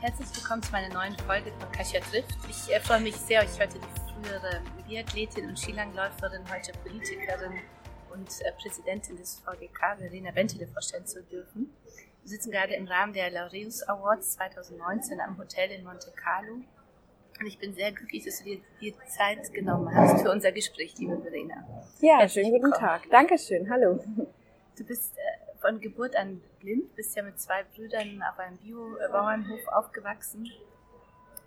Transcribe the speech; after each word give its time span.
Herzlich 0.00 0.34
willkommen 0.34 0.62
zu 0.62 0.72
meiner 0.72 0.88
neuen 0.94 1.14
Folge 1.26 1.52
von 1.58 1.70
Kasia 1.72 2.00
trifft. 2.00 2.34
Ich 2.48 2.74
äh, 2.74 2.80
freue 2.80 3.00
mich 3.00 3.16
sehr, 3.16 3.42
euch 3.42 3.60
heute 3.60 3.78
die 3.78 4.24
frühere 4.24 4.62
Biathletin 4.88 5.46
und 5.46 5.58
Skilangläuferin, 5.58 6.40
heute 6.50 6.72
Politikerin 6.82 7.52
und 8.10 8.28
äh, 8.40 8.52
Präsidentin 8.62 9.18
des 9.18 9.42
VGK, 9.44 9.98
Verena 9.98 10.30
Bentele, 10.30 10.66
vorstellen 10.68 11.04
zu 11.04 11.22
dürfen. 11.24 11.74
Wir 12.22 12.30
sitzen 12.30 12.50
gerade 12.50 12.72
im 12.76 12.88
Rahmen 12.88 13.12
der 13.12 13.30
Laureus 13.30 13.82
Awards 13.82 14.32
2019 14.36 15.20
am 15.20 15.36
Hotel 15.36 15.70
in 15.70 15.84
Monte 15.84 16.10
Carlo. 16.16 16.54
Und 17.38 17.46
ich 17.46 17.58
bin 17.58 17.74
sehr 17.74 17.92
glücklich, 17.92 18.24
dass 18.24 18.38
du 18.38 18.44
dir 18.44 18.62
die 18.80 18.94
Zeit 19.06 19.52
genommen 19.52 19.94
hast 19.94 20.22
für 20.22 20.30
unser 20.30 20.50
Gespräch, 20.52 20.94
liebe 20.96 21.20
Verena. 21.20 21.56
Ja, 22.00 22.20
Herzlich 22.20 22.46
schönen 22.46 22.58
guten 22.58 22.72
Tag. 22.72 23.02
Dankeschön. 23.10 23.68
Hallo. 23.68 24.02
Du 24.78 24.84
bist 24.84 25.14
äh, 25.18 25.58
von 25.60 25.78
Geburt 25.78 26.16
an 26.16 26.40
blind, 26.60 26.94
bist 26.94 27.16
ja 27.16 27.22
mit 27.22 27.40
zwei 27.40 27.64
Brüdern 27.64 28.22
auf 28.22 28.38
einem 28.38 28.58
Bio-Bauernhof 28.58 29.66
aufgewachsen. 29.68 30.50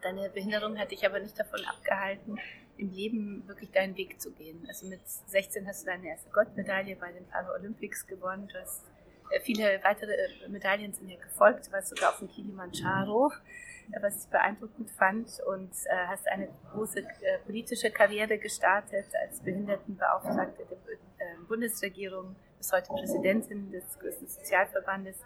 Deine 0.02 0.30
Behinderung 0.30 0.78
hat 0.78 0.92
dich 0.92 1.06
aber 1.06 1.20
nicht 1.20 1.40
davon 1.40 1.64
abgehalten, 1.66 2.40
im 2.78 2.92
Leben 2.92 3.48
wirklich 3.48 3.72
deinen 3.72 3.96
Weg 3.96 4.20
zu 4.20 4.32
gehen. 4.32 4.66
Also 4.68 4.88
mit 4.88 5.02
16 5.08 5.66
hast 5.68 5.84
du 5.84 5.86
deine 5.88 6.10
erste 6.10 6.30
Goldmedaille 6.32 6.96
bei 6.96 7.12
den 7.12 7.26
Paralympics 7.28 8.08
gewonnen. 8.08 8.48
Du 8.48 8.60
hast 8.60 8.84
äh, 9.30 9.40
viele 9.40 9.80
weitere 9.84 10.12
äh, 10.12 10.50
Medaillen 10.50 10.94
sind 10.94 11.10
ja 11.10 11.18
gefolgt. 11.18 11.68
Du 11.68 11.72
warst 11.72 11.90
sogar 11.90 12.10
auf 12.12 12.20
dem 12.20 12.30
Kilimanjaro, 12.30 13.32
äh, 13.32 13.73
was 14.02 14.26
ich 14.26 14.32
beeindruckend 14.32 14.90
fand. 14.92 15.28
Und 15.48 15.72
äh, 15.86 16.08
hast 16.08 16.28
eine 16.28 16.50
große 16.74 17.00
äh, 17.00 17.40
politische 17.46 17.92
Karriere 17.92 18.38
gestartet 18.38 19.06
als 19.26 19.40
Behindertenbeauftragte 19.42 20.64
der 20.66 20.78
äh, 20.78 21.36
Bundesregierung 21.48 22.36
bis 22.58 22.72
heute 22.72 22.88
Präsidentin 22.94 23.72
des 23.72 24.00
größten 24.00 24.28
Sozialverbandes. 24.28 25.18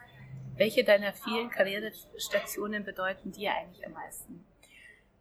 Welche 0.56 0.84
deiner 0.84 1.14
vielen 1.14 1.50
Karrierestationen 1.50 2.84
bedeuten 2.84 3.32
dir 3.32 3.52
eigentlich 3.52 3.86
am 3.86 3.94
meisten? 3.94 4.44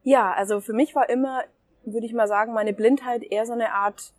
Ja, 0.03 0.33
also 0.33 0.61
für 0.61 0.73
mich 0.73 0.95
war 0.95 1.11
immer, 1.11 1.45
würde 1.84 2.06
ich 2.06 2.15
mal 2.15 2.28
sagen, 2.28 2.55
meine 2.55 2.73
Blindheit 2.73 3.23
eher 3.23 3.45
so 3.45 3.53
eine 3.53 3.73
Art 3.73 4.15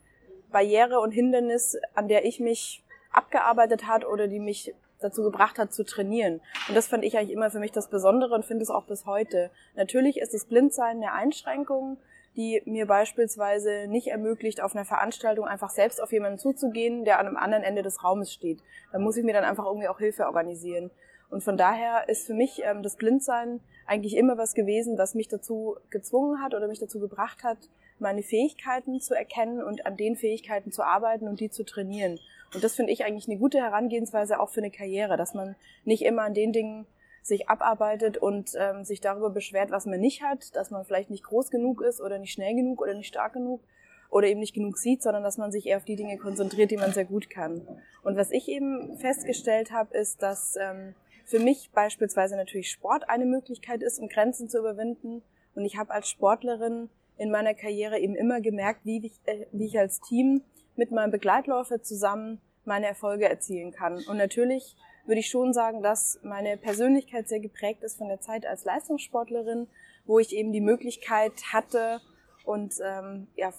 Barriere 0.51 0.99
und 0.99 1.11
Hindernis, 1.11 1.77
an 1.95 2.07
der 2.07 2.25
ich 2.25 2.39
mich 2.39 2.83
abgearbeitet 3.11 3.87
hat 3.87 4.05
oder 4.05 4.27
die 4.27 4.39
mich 4.39 4.75
dazu 4.99 5.23
gebracht 5.23 5.59
hat 5.59 5.73
zu 5.73 5.83
trainieren. 5.83 6.41
Und 6.67 6.75
das 6.75 6.87
fand 6.87 7.03
ich 7.03 7.17
eigentlich 7.17 7.31
immer 7.31 7.51
für 7.51 7.59
mich 7.59 7.71
das 7.71 7.89
Besondere 7.89 8.33
und 8.33 8.45
finde 8.45 8.63
es 8.63 8.69
auch 8.69 8.85
bis 8.85 9.05
heute. 9.05 9.51
Natürlich 9.75 10.19
ist 10.19 10.33
das 10.33 10.45
Blindsein 10.45 10.97
eine 10.97 11.13
Einschränkung, 11.13 11.97
die 12.35 12.61
mir 12.65 12.85
beispielsweise 12.85 13.87
nicht 13.87 14.07
ermöglicht, 14.07 14.61
auf 14.61 14.75
einer 14.75 14.85
Veranstaltung 14.85 15.45
einfach 15.45 15.71
selbst 15.71 16.01
auf 16.01 16.11
jemanden 16.11 16.37
zuzugehen, 16.37 17.03
der 17.03 17.19
an 17.19 17.27
einem 17.27 17.37
anderen 17.37 17.63
Ende 17.63 17.81
des 17.81 18.03
Raumes 18.03 18.31
steht. 18.31 18.59
Da 18.91 18.99
muss 18.99 19.17
ich 19.17 19.23
mir 19.23 19.33
dann 19.33 19.43
einfach 19.43 19.65
irgendwie 19.65 19.87
auch 19.87 19.97
Hilfe 19.97 20.27
organisieren. 20.27 20.91
Und 21.29 21.43
von 21.43 21.57
daher 21.57 22.07
ist 22.07 22.27
für 22.27 22.35
mich 22.35 22.61
ähm, 22.63 22.83
das 22.83 22.95
Blindsein 22.95 23.59
eigentlich 23.85 24.15
immer 24.15 24.37
was 24.37 24.53
gewesen, 24.53 24.97
was 24.97 25.15
mich 25.15 25.27
dazu 25.27 25.77
gezwungen 25.89 26.41
hat 26.41 26.53
oder 26.53 26.67
mich 26.67 26.79
dazu 26.79 26.99
gebracht 26.99 27.43
hat, 27.43 27.57
meine 27.99 28.21
Fähigkeiten 28.21 28.99
zu 28.99 29.15
erkennen 29.15 29.63
und 29.63 29.85
an 29.85 29.97
den 29.97 30.15
Fähigkeiten 30.15 30.71
zu 30.71 30.83
arbeiten 30.83 31.27
und 31.27 31.39
die 31.39 31.49
zu 31.49 31.65
trainieren. 31.65 32.19
Und 32.53 32.63
das 32.63 32.75
finde 32.75 32.93
ich 32.93 33.03
eigentlich 33.03 33.27
eine 33.27 33.37
gute 33.37 33.59
Herangehensweise 33.59 34.39
auch 34.39 34.49
für 34.49 34.61
eine 34.61 34.71
Karriere, 34.71 35.17
dass 35.17 35.33
man 35.33 35.55
nicht 35.83 36.03
immer 36.03 36.23
an 36.23 36.33
den 36.33 36.53
Dingen 36.53 36.85
sich 37.21 37.49
abarbeitet 37.49 38.17
und 38.17 38.51
ähm, 38.57 38.85
sich 38.85 39.01
darüber 39.01 39.29
beschwert, 39.29 39.69
was 39.69 39.85
man 39.85 39.99
nicht 39.99 40.23
hat, 40.23 40.55
dass 40.55 40.71
man 40.71 40.85
vielleicht 40.85 41.09
nicht 41.09 41.25
groß 41.25 41.51
genug 41.51 41.81
ist 41.81 41.99
oder 41.99 42.19
nicht 42.19 42.31
schnell 42.31 42.55
genug 42.55 42.81
oder 42.81 42.93
nicht 42.93 43.07
stark 43.07 43.33
genug 43.33 43.61
oder 44.09 44.27
eben 44.27 44.39
nicht 44.39 44.53
genug 44.53 44.77
sieht, 44.77 45.03
sondern 45.03 45.23
dass 45.23 45.37
man 45.37 45.51
sich 45.51 45.67
eher 45.67 45.77
auf 45.77 45.83
die 45.83 45.97
Dinge 45.97 46.17
konzentriert, 46.17 46.71
die 46.71 46.77
man 46.77 46.93
sehr 46.93 47.05
gut 47.05 47.29
kann. 47.29 47.67
Und 48.03 48.15
was 48.15 48.31
ich 48.31 48.47
eben 48.47 48.97
festgestellt 48.97 49.71
habe, 49.71 49.95
ist, 49.97 50.23
dass 50.23 50.55
ähm, 50.55 50.95
für 51.25 51.39
mich 51.39 51.71
beispielsweise 51.73 52.37
natürlich 52.37 52.71
Sport 52.71 53.09
eine 53.09 53.25
Möglichkeit 53.25 53.83
ist, 53.83 53.99
um 53.99 54.07
Grenzen 54.07 54.47
zu 54.47 54.59
überwinden. 54.59 55.21
Und 55.55 55.65
ich 55.65 55.77
habe 55.77 55.91
als 55.91 56.07
Sportlerin 56.07 56.89
in 57.17 57.31
meiner 57.31 57.53
Karriere 57.53 57.99
eben 57.99 58.15
immer 58.15 58.39
gemerkt, 58.39 58.85
wie 58.85 59.05
ich, 59.05 59.19
äh, 59.25 59.45
wie 59.51 59.65
ich 59.65 59.77
als 59.77 59.99
Team 59.99 60.43
mit 60.77 60.91
meinem 60.91 61.11
Begleitläufer 61.11 61.81
zusammen 61.81 62.41
meine 62.65 62.87
Erfolge 62.87 63.27
erzielen 63.29 63.71
kann. 63.71 64.03
Und 64.07 64.17
natürlich 64.17 64.75
würde 65.05 65.19
ich 65.19 65.29
schon 65.29 65.53
sagen, 65.53 65.81
dass 65.81 66.19
meine 66.21 66.57
Persönlichkeit 66.57 67.27
sehr 67.27 67.39
geprägt 67.39 67.83
ist 67.83 67.97
von 67.97 68.09
der 68.09 68.19
Zeit 68.19 68.45
als 68.45 68.65
Leistungssportlerin, 68.65 69.67
wo 70.05 70.19
ich 70.19 70.35
eben 70.35 70.51
die 70.51 70.61
Möglichkeit 70.61 71.33
hatte 71.51 72.01
und 72.43 72.75
ähm, 72.83 73.27
ja, 73.35 73.53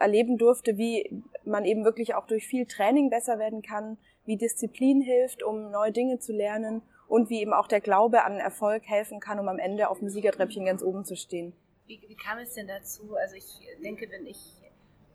erleben 0.00 0.38
durfte, 0.38 0.76
wie 0.76 1.22
man 1.44 1.64
eben 1.64 1.84
wirklich 1.84 2.14
auch 2.14 2.26
durch 2.26 2.46
viel 2.46 2.66
Training 2.66 3.10
besser 3.10 3.38
werden 3.38 3.62
kann, 3.62 3.98
wie 4.24 4.36
Disziplin 4.36 5.00
hilft, 5.00 5.42
um 5.42 5.70
neue 5.70 5.92
Dinge 5.92 6.18
zu 6.18 6.32
lernen 6.32 6.82
und 7.08 7.30
wie 7.30 7.40
eben 7.40 7.52
auch 7.52 7.68
der 7.68 7.80
Glaube 7.80 8.24
an 8.24 8.38
Erfolg 8.38 8.84
helfen 8.86 9.20
kann, 9.20 9.38
um 9.38 9.48
am 9.48 9.58
Ende 9.58 9.88
auf 9.88 9.98
dem 9.98 10.08
Siegertreppchen 10.08 10.64
ganz 10.64 10.82
oben 10.82 11.04
zu 11.04 11.16
stehen. 11.16 11.52
Wie, 11.86 12.00
wie 12.08 12.16
kam 12.16 12.38
es 12.38 12.54
denn 12.54 12.68
dazu? 12.68 13.14
Also 13.16 13.36
ich 13.36 13.60
denke, 13.82 14.08
wenn 14.10 14.26
ich 14.26 14.61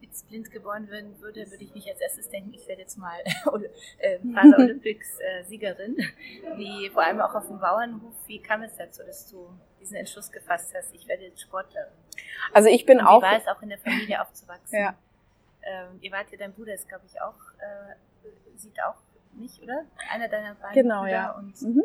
jetzt 0.02 0.28
blind 0.28 0.52
geboren 0.52 0.90
werden 0.90 1.20
würde, 1.20 1.50
würde 1.50 1.64
ich 1.64 1.74
nicht 1.74 1.90
als 1.90 2.00
erstes 2.00 2.30
denken, 2.30 2.54
ich 2.54 2.68
werde 2.68 2.82
jetzt 2.82 2.98
mal 2.98 3.18
äh, 4.00 4.20
Paralympics-Siegerin, 4.20 5.98
äh, 6.00 6.58
wie 6.58 6.90
vor 6.90 7.04
allem 7.04 7.22
auch 7.22 7.36
auf 7.36 7.48
dem 7.48 7.60
Bauernhof. 7.60 8.14
Wie 8.26 8.42
kam 8.42 8.64
es 8.64 8.76
dazu, 8.76 9.04
dass 9.04 9.30
du 9.30 9.50
diesen 9.80 9.96
Entschluss 9.96 10.32
gefasst 10.32 10.74
hast, 10.76 10.94
ich 10.94 11.08
werde 11.08 11.24
jetzt 11.24 11.42
Sportlerin? 11.42 11.92
Also 12.54 12.70
ich 12.70 12.86
bin 12.86 13.00
Und 13.00 13.08
auch... 13.08 13.22
Wie 13.22 13.26
war 13.26 13.38
es 13.38 13.48
auch 13.48 13.62
in 13.62 13.70
der 13.70 13.80
Familie 13.80 14.22
aufzuwachsen? 14.22 14.80
Ja. 14.80 14.96
Ähm, 15.64 16.00
ihr 16.02 16.12
wart 16.12 16.32
ja, 16.32 16.38
dein 16.38 16.54
Bruder 16.54 16.74
ist 16.74 16.88
glaube 16.88 17.06
ich 17.06 17.22
auch, 17.22 17.36
äh, 17.60 18.58
sieht 18.58 18.82
auch 18.84 18.96
nicht, 19.34 19.62
oder? 19.62 19.86
Einer 20.10 20.28
deiner 20.28 20.56
beiden 20.56 20.74
genau, 20.74 21.02
Brüder 21.02 21.12
ja. 21.12 21.32
und 21.32 21.62
mhm. 21.62 21.84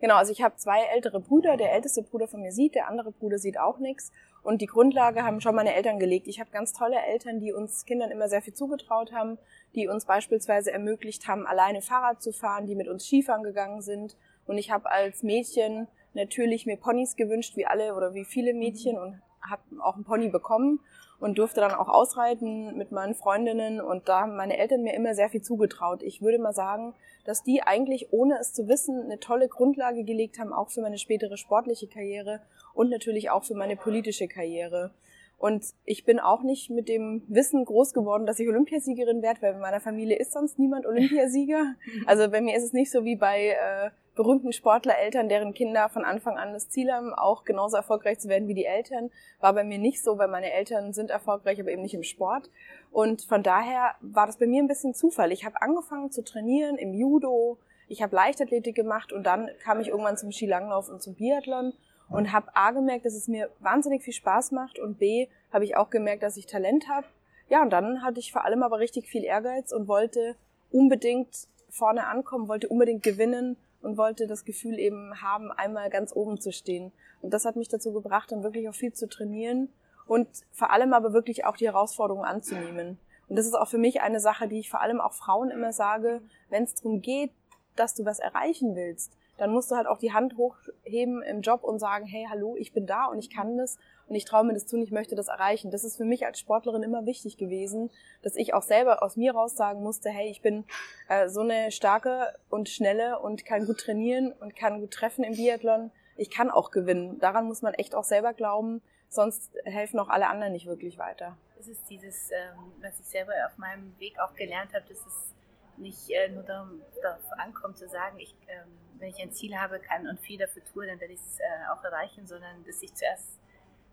Genau, 0.00 0.16
also 0.16 0.32
ich 0.32 0.42
habe 0.42 0.56
zwei 0.56 0.84
ältere 0.94 1.20
Brüder. 1.20 1.56
Der 1.56 1.72
älteste 1.72 2.02
Bruder 2.02 2.28
von 2.28 2.40
mir 2.40 2.52
sieht, 2.52 2.74
der 2.74 2.88
andere 2.88 3.10
Bruder 3.10 3.38
sieht 3.38 3.58
auch 3.58 3.78
nichts. 3.78 4.12
Und 4.48 4.62
die 4.62 4.66
Grundlage 4.66 5.24
haben 5.24 5.42
schon 5.42 5.54
meine 5.54 5.74
Eltern 5.74 5.98
gelegt. 5.98 6.26
Ich 6.26 6.40
habe 6.40 6.48
ganz 6.50 6.72
tolle 6.72 6.96
Eltern, 6.96 7.38
die 7.38 7.52
uns 7.52 7.84
Kindern 7.84 8.10
immer 8.10 8.30
sehr 8.30 8.40
viel 8.40 8.54
zugetraut 8.54 9.12
haben, 9.12 9.36
die 9.74 9.88
uns 9.88 10.06
beispielsweise 10.06 10.72
ermöglicht 10.72 11.28
haben, 11.28 11.46
alleine 11.46 11.82
Fahrrad 11.82 12.22
zu 12.22 12.32
fahren, 12.32 12.64
die 12.64 12.74
mit 12.74 12.88
uns 12.88 13.04
Skifahren 13.04 13.42
gegangen 13.42 13.82
sind. 13.82 14.16
Und 14.46 14.56
ich 14.56 14.70
habe 14.70 14.90
als 14.90 15.22
Mädchen 15.22 15.86
natürlich 16.14 16.64
mir 16.64 16.78
Ponys 16.78 17.14
gewünscht, 17.14 17.58
wie 17.58 17.66
alle 17.66 17.94
oder 17.94 18.14
wie 18.14 18.24
viele 18.24 18.54
Mädchen 18.54 18.96
und 18.96 19.20
habe 19.42 19.60
auch 19.82 19.96
einen 19.96 20.04
Pony 20.04 20.30
bekommen 20.30 20.80
und 21.20 21.36
durfte 21.36 21.60
dann 21.60 21.72
auch 21.72 21.88
ausreiten 21.88 22.74
mit 22.74 22.90
meinen 22.90 23.14
Freundinnen 23.14 23.82
und 23.82 24.08
da 24.08 24.20
haben 24.20 24.36
meine 24.36 24.56
Eltern 24.56 24.82
mir 24.82 24.94
immer 24.94 25.14
sehr 25.14 25.28
viel 25.28 25.42
zugetraut. 25.42 26.02
Ich 26.02 26.22
würde 26.22 26.38
mal 26.38 26.54
sagen, 26.54 26.94
dass 27.26 27.42
die 27.42 27.62
eigentlich 27.62 28.12
ohne 28.12 28.38
es 28.38 28.54
zu 28.54 28.66
wissen 28.66 29.02
eine 29.02 29.20
tolle 29.20 29.48
Grundlage 29.48 30.04
gelegt 30.04 30.38
haben, 30.38 30.54
auch 30.54 30.70
für 30.70 30.80
meine 30.80 30.96
spätere 30.96 31.36
sportliche 31.36 31.86
Karriere 31.86 32.40
und 32.74 32.90
natürlich 32.90 33.30
auch 33.30 33.44
für 33.44 33.54
meine 33.54 33.76
politische 33.76 34.28
Karriere. 34.28 34.92
Und 35.38 35.66
ich 35.84 36.04
bin 36.04 36.18
auch 36.18 36.42
nicht 36.42 36.68
mit 36.68 36.88
dem 36.88 37.22
Wissen 37.28 37.64
groß 37.64 37.94
geworden, 37.94 38.26
dass 38.26 38.40
ich 38.40 38.48
Olympiasiegerin 38.48 39.22
werde, 39.22 39.40
weil 39.40 39.54
in 39.54 39.60
meiner 39.60 39.80
Familie 39.80 40.18
ist 40.18 40.32
sonst 40.32 40.58
niemand 40.58 40.84
Olympiasieger. 40.84 41.74
Also 42.06 42.28
bei 42.28 42.40
mir 42.40 42.56
ist 42.56 42.64
es 42.64 42.72
nicht 42.72 42.90
so 42.90 43.04
wie 43.04 43.14
bei 43.14 43.50
äh, 43.50 43.90
berühmten 44.16 44.52
Sportlereltern, 44.52 45.28
deren 45.28 45.54
Kinder 45.54 45.88
von 45.90 46.04
Anfang 46.04 46.36
an 46.36 46.52
das 46.52 46.68
Ziel 46.68 46.90
haben, 46.92 47.14
auch 47.14 47.44
genauso 47.44 47.76
erfolgreich 47.76 48.18
zu 48.18 48.28
werden 48.28 48.48
wie 48.48 48.54
die 48.54 48.64
Eltern. 48.64 49.10
War 49.38 49.52
bei 49.52 49.62
mir 49.62 49.78
nicht 49.78 50.02
so, 50.02 50.18
weil 50.18 50.26
meine 50.26 50.52
Eltern 50.52 50.92
sind 50.92 51.10
erfolgreich, 51.10 51.60
aber 51.60 51.70
eben 51.70 51.82
nicht 51.82 51.94
im 51.94 52.02
Sport. 52.02 52.50
Und 52.90 53.22
von 53.22 53.44
daher 53.44 53.94
war 54.00 54.26
das 54.26 54.38
bei 54.38 54.46
mir 54.48 54.60
ein 54.60 54.66
bisschen 54.66 54.92
Zufall. 54.92 55.30
Ich 55.30 55.44
habe 55.44 55.62
angefangen 55.62 56.10
zu 56.10 56.24
trainieren 56.24 56.78
im 56.78 56.94
Judo, 56.94 57.58
ich 57.86 58.02
habe 58.02 58.14
Leichtathletik 58.14 58.74
gemacht 58.74 59.12
und 59.12 59.24
dann 59.24 59.48
kam 59.62 59.80
ich 59.80 59.88
irgendwann 59.88 60.16
zum 60.16 60.32
Skilanglauf 60.32 60.88
und 60.88 61.00
zum 61.00 61.14
Biathlon 61.14 61.72
und 62.10 62.32
habe 62.32 62.54
A 62.54 62.70
gemerkt, 62.70 63.04
dass 63.04 63.14
es 63.14 63.28
mir 63.28 63.50
wahnsinnig 63.60 64.02
viel 64.02 64.12
Spaß 64.12 64.52
macht 64.52 64.78
und 64.78 64.98
B 64.98 65.28
habe 65.52 65.64
ich 65.64 65.76
auch 65.76 65.90
gemerkt, 65.90 66.22
dass 66.22 66.36
ich 66.36 66.46
Talent 66.46 66.88
habe. 66.88 67.06
Ja, 67.48 67.62
und 67.62 67.70
dann 67.70 68.02
hatte 68.02 68.20
ich 68.20 68.32
vor 68.32 68.44
allem 68.44 68.62
aber 68.62 68.78
richtig 68.78 69.08
viel 69.08 69.24
Ehrgeiz 69.24 69.72
und 69.72 69.88
wollte 69.88 70.36
unbedingt 70.70 71.48
vorne 71.70 72.06
ankommen, 72.06 72.48
wollte 72.48 72.68
unbedingt 72.68 73.02
gewinnen 73.02 73.56
und 73.80 73.96
wollte 73.96 74.26
das 74.26 74.44
Gefühl 74.44 74.78
eben 74.78 75.22
haben, 75.22 75.50
einmal 75.52 75.90
ganz 75.90 76.14
oben 76.14 76.40
zu 76.40 76.52
stehen. 76.52 76.92
Und 77.22 77.32
das 77.32 77.44
hat 77.44 77.56
mich 77.56 77.68
dazu 77.68 77.92
gebracht, 77.92 78.32
dann 78.32 78.42
wirklich 78.42 78.68
auch 78.68 78.74
viel 78.74 78.92
zu 78.92 79.08
trainieren 79.08 79.68
und 80.06 80.28
vor 80.52 80.70
allem 80.70 80.92
aber 80.92 81.12
wirklich 81.12 81.44
auch 81.44 81.56
die 81.56 81.66
Herausforderungen 81.66 82.24
anzunehmen. 82.24 82.98
Und 83.28 83.36
das 83.36 83.46
ist 83.46 83.54
auch 83.54 83.68
für 83.68 83.78
mich 83.78 84.00
eine 84.00 84.20
Sache, 84.20 84.48
die 84.48 84.58
ich 84.58 84.70
vor 84.70 84.80
allem 84.80 85.00
auch 85.00 85.12
Frauen 85.12 85.50
immer 85.50 85.72
sage, 85.72 86.22
wenn 86.48 86.64
es 86.64 86.74
darum 86.74 87.02
geht, 87.02 87.30
dass 87.76 87.94
du 87.94 88.04
was 88.04 88.18
erreichen 88.18 88.74
willst, 88.74 89.16
dann 89.38 89.52
musst 89.52 89.70
du 89.70 89.76
halt 89.76 89.86
auch 89.86 89.98
die 89.98 90.12
Hand 90.12 90.36
hochheben 90.36 91.22
im 91.22 91.40
Job 91.40 91.64
und 91.64 91.78
sagen, 91.78 92.04
hey, 92.06 92.26
hallo, 92.28 92.56
ich 92.56 92.72
bin 92.72 92.86
da 92.86 93.06
und 93.06 93.18
ich 93.18 93.30
kann 93.30 93.56
das 93.56 93.78
und 94.08 94.16
ich 94.16 94.24
traue 94.24 94.44
mir 94.44 94.52
das 94.52 94.66
zu 94.66 94.76
und 94.76 94.82
ich 94.82 94.90
möchte 94.90 95.14
das 95.14 95.28
erreichen. 95.28 95.70
Das 95.70 95.84
ist 95.84 95.96
für 95.96 96.04
mich 96.04 96.26
als 96.26 96.40
Sportlerin 96.40 96.82
immer 96.82 97.06
wichtig 97.06 97.36
gewesen, 97.36 97.90
dass 98.22 98.36
ich 98.36 98.52
auch 98.52 98.62
selber 98.62 99.02
aus 99.02 99.16
mir 99.16 99.32
raus 99.32 99.56
sagen 99.56 99.82
musste, 99.82 100.10
hey, 100.10 100.28
ich 100.28 100.42
bin 100.42 100.64
äh, 101.08 101.28
so 101.28 101.40
eine 101.40 101.70
starke 101.70 102.34
und 102.50 102.68
schnelle 102.68 103.20
und 103.20 103.44
kann 103.44 103.66
gut 103.66 103.78
trainieren 103.78 104.32
und 104.32 104.56
kann 104.56 104.80
gut 104.80 104.90
treffen 104.90 105.24
im 105.24 105.36
Biathlon. 105.36 105.90
Ich 106.16 106.30
kann 106.30 106.50
auch 106.50 106.70
gewinnen. 106.70 107.18
Daran 107.20 107.46
muss 107.46 107.62
man 107.62 107.74
echt 107.74 107.94
auch 107.94 108.04
selber 108.04 108.34
glauben, 108.34 108.82
sonst 109.08 109.52
helfen 109.64 110.00
auch 110.00 110.08
alle 110.08 110.28
anderen 110.28 110.52
nicht 110.52 110.66
wirklich 110.66 110.98
weiter. 110.98 111.36
Es 111.60 111.68
ist 111.68 111.88
dieses, 111.88 112.30
ähm, 112.30 112.72
was 112.80 112.98
ich 112.98 113.06
selber 113.06 113.32
auf 113.46 113.56
meinem 113.58 113.94
Weg 113.98 114.18
auch 114.18 114.34
gelernt 114.34 114.74
habe, 114.74 114.84
dass 114.88 114.98
es 115.06 115.34
nicht 115.76 116.10
äh, 116.10 116.28
nur 116.28 116.42
darauf 116.42 117.32
ankommt 117.36 117.78
zu 117.78 117.88
sagen, 117.88 118.18
ich, 118.18 118.34
ähm, 118.48 118.68
wenn 118.98 119.08
ich 119.08 119.22
ein 119.22 119.32
Ziel 119.32 119.56
habe 119.56 119.80
kann 119.80 120.06
und 120.08 120.20
viel 120.20 120.38
dafür 120.38 120.62
tue, 120.64 120.86
dann 120.86 121.00
werde 121.00 121.14
ich 121.14 121.20
es 121.20 121.38
äh, 121.38 121.72
auch 121.72 121.82
erreichen, 121.84 122.26
sondern 122.26 122.64
dass 122.64 122.82
ich 122.82 122.94
zuerst 122.94 123.38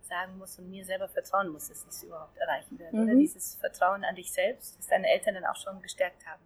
sagen 0.01 0.37
muss 0.37 0.59
und 0.59 0.69
mir 0.69 0.85
selber 0.85 1.07
vertrauen 1.07 1.49
muss, 1.49 1.67
dass 1.67 1.81
ich 1.83 1.89
es 1.89 2.03
überhaupt 2.03 2.37
erreichen 2.37 2.77
werde. 2.77 2.95
Mhm. 2.95 3.03
Oder 3.03 3.15
dieses 3.15 3.55
Vertrauen 3.55 4.03
an 4.03 4.15
dich 4.15 4.31
selbst, 4.31 4.77
das 4.77 4.87
deine 4.87 5.07
Eltern 5.07 5.35
dann 5.35 5.45
auch 5.45 5.55
schon 5.55 5.81
gestärkt 5.81 6.25
haben. 6.25 6.41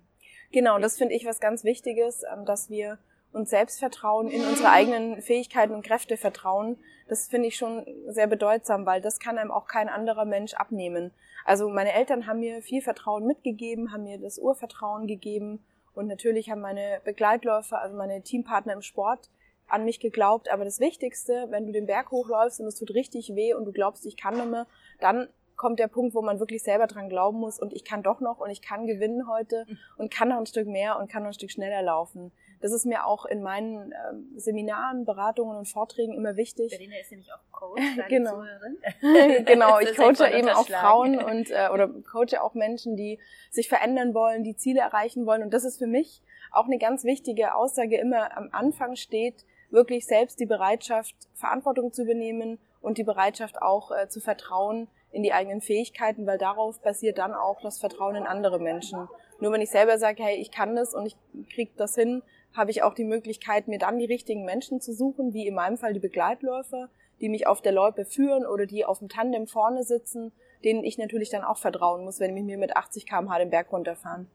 Genau, 0.51 0.79
das 0.79 0.97
finde 0.97 1.13
ich 1.13 1.25
was 1.25 1.39
ganz 1.39 1.63
Wichtiges, 1.63 2.23
ähm, 2.31 2.45
dass 2.45 2.69
wir 2.69 2.97
uns 3.31 3.51
selbst 3.51 3.79
vertrauen, 3.79 4.29
in 4.29 4.43
unsere 4.43 4.71
eigenen 4.71 5.21
Fähigkeiten 5.21 5.73
und 5.75 5.85
Kräfte 5.85 6.17
vertrauen. 6.17 6.79
Das 7.07 7.27
finde 7.27 7.47
ich 7.47 7.57
schon 7.57 7.85
sehr 8.07 8.25
bedeutsam, 8.25 8.87
weil 8.87 9.01
das 9.01 9.19
kann 9.19 9.37
einem 9.37 9.51
auch 9.51 9.67
kein 9.67 9.87
anderer 9.87 10.25
Mensch 10.25 10.55
abnehmen. 10.55 11.11
Also 11.45 11.69
meine 11.69 11.93
Eltern 11.93 12.25
haben 12.25 12.39
mir 12.39 12.63
viel 12.63 12.81
Vertrauen 12.81 13.27
mitgegeben, 13.27 13.91
haben 13.91 14.03
mir 14.03 14.19
das 14.19 14.39
Urvertrauen 14.39 15.05
gegeben 15.05 15.63
und 15.93 16.07
natürlich 16.07 16.49
haben 16.49 16.61
meine 16.61 17.01
Begleitläufer, 17.03 17.81
also 17.81 17.95
meine 17.95 18.21
Teampartner 18.21 18.73
im 18.73 18.81
Sport, 18.81 19.29
an 19.67 19.85
mich 19.85 19.99
geglaubt. 19.99 20.51
Aber 20.51 20.65
das 20.65 20.79
Wichtigste, 20.79 21.47
wenn 21.49 21.65
du 21.65 21.71
den 21.71 21.85
Berg 21.85 22.11
hochläufst 22.11 22.59
und 22.59 22.67
es 22.67 22.75
tut 22.75 22.93
richtig 22.93 23.35
weh 23.35 23.53
und 23.53 23.65
du 23.65 23.71
glaubst, 23.71 24.05
ich 24.05 24.17
kann 24.17 24.35
nicht 24.35 24.49
mehr, 24.49 24.67
dann 24.99 25.29
kommt 25.55 25.79
der 25.79 25.87
Punkt, 25.87 26.15
wo 26.15 26.21
man 26.21 26.39
wirklich 26.39 26.63
selber 26.63 26.87
dran 26.87 27.09
glauben 27.09 27.37
muss 27.37 27.59
und 27.59 27.73
ich 27.73 27.83
kann 27.83 28.01
doch 28.01 28.21
noch 28.21 28.39
und 28.39 28.49
ich 28.49 28.61
kann 28.61 28.87
gewinnen 28.87 29.27
heute 29.27 29.65
und 29.97 30.09
kann 30.09 30.29
noch 30.29 30.37
ein 30.37 30.45
Stück 30.45 30.67
mehr 30.67 30.97
und 30.97 31.11
kann 31.11 31.23
noch 31.23 31.31
ein 31.31 31.33
Stück 31.33 31.51
schneller 31.51 31.81
laufen. 31.81 32.31
Das 32.61 32.73
ist 32.73 32.85
mir 32.85 33.05
auch 33.05 33.25
in 33.25 33.41
meinen 33.41 33.93
ähm, 34.09 34.33
Seminaren, 34.35 35.05
Beratungen 35.05 35.57
und 35.57 35.67
Vorträgen 35.67 36.13
immer 36.13 36.35
wichtig. 36.35 36.71
Berliner 36.71 36.99
ist 36.99 37.11
nämlich 37.11 37.31
auch 37.31 37.51
Coach, 37.51 37.81
genau. 38.09 38.43
genau, 39.45 39.79
ich 39.79 39.95
coache 39.95 40.31
eben 40.33 40.49
auch 40.49 40.67
Frauen 40.67 41.17
und 41.17 41.51
äh, 41.51 41.69
oder 41.73 41.87
coache 42.11 42.41
auch 42.41 42.53
Menschen, 42.53 42.95
die 42.95 43.19
sich 43.49 43.69
verändern 43.69 44.13
wollen, 44.13 44.43
die 44.43 44.55
Ziele 44.55 44.81
erreichen 44.81 45.25
wollen 45.25 45.43
und 45.43 45.53
das 45.53 45.63
ist 45.63 45.77
für 45.77 45.87
mich 45.87 46.21
auch 46.51 46.65
eine 46.65 46.79
ganz 46.79 47.03
wichtige 47.03 47.55
Aussage 47.55 47.97
immer 47.97 48.35
am 48.35 48.49
Anfang 48.51 48.95
steht, 48.95 49.45
wirklich 49.69 50.05
selbst 50.05 50.39
die 50.39 50.45
Bereitschaft, 50.45 51.15
Verantwortung 51.35 51.93
zu 51.93 52.03
übernehmen 52.03 52.59
und 52.81 52.97
die 52.97 53.03
Bereitschaft 53.03 53.61
auch 53.61 53.91
äh, 53.91 54.09
zu 54.09 54.19
vertrauen 54.19 54.87
in 55.11 55.23
die 55.23 55.33
eigenen 55.33 55.61
Fähigkeiten, 55.61 56.25
weil 56.27 56.37
darauf 56.37 56.79
basiert 56.81 57.17
dann 57.17 57.33
auch 57.33 57.61
das 57.61 57.79
Vertrauen 57.79 58.15
in 58.15 58.23
andere 58.25 58.59
Menschen. 58.59 59.07
Nur 59.39 59.51
wenn 59.51 59.61
ich 59.61 59.71
selber 59.71 59.97
sage, 59.97 60.23
hey, 60.23 60.35
ich 60.35 60.51
kann 60.51 60.75
das 60.75 60.93
und 60.93 61.05
ich 61.05 61.15
krieg 61.53 61.75
das 61.77 61.95
hin, 61.95 62.21
habe 62.53 62.71
ich 62.71 62.83
auch 62.83 62.93
die 62.93 63.03
Möglichkeit, 63.03 63.67
mir 63.67 63.79
dann 63.79 63.99
die 63.99 64.05
richtigen 64.05 64.45
Menschen 64.45 64.81
zu 64.81 64.93
suchen, 64.93 65.33
wie 65.33 65.47
in 65.47 65.55
meinem 65.55 65.77
Fall 65.77 65.93
die 65.93 65.99
Begleitläufer, 65.99 66.89
die 67.21 67.29
mich 67.29 67.47
auf 67.47 67.61
der 67.61 67.71
Loipe 67.71 68.05
führen 68.05 68.45
oder 68.45 68.65
die 68.65 68.85
auf 68.85 68.99
dem 68.99 69.09
Tandem 69.09 69.47
vorne 69.47 69.83
sitzen, 69.83 70.31
denen 70.63 70.83
ich 70.83 70.97
natürlich 70.97 71.29
dann 71.29 71.43
auch 71.43 71.57
vertrauen 71.57 72.03
muss, 72.03 72.19
wenn 72.19 72.35
die 72.35 72.41
mir 72.41 72.57
mit 72.57 72.75
80 72.75 73.05
km/h 73.05 73.39
den 73.39 73.49
Berg 73.49 73.71
runterfahren. 73.71 74.29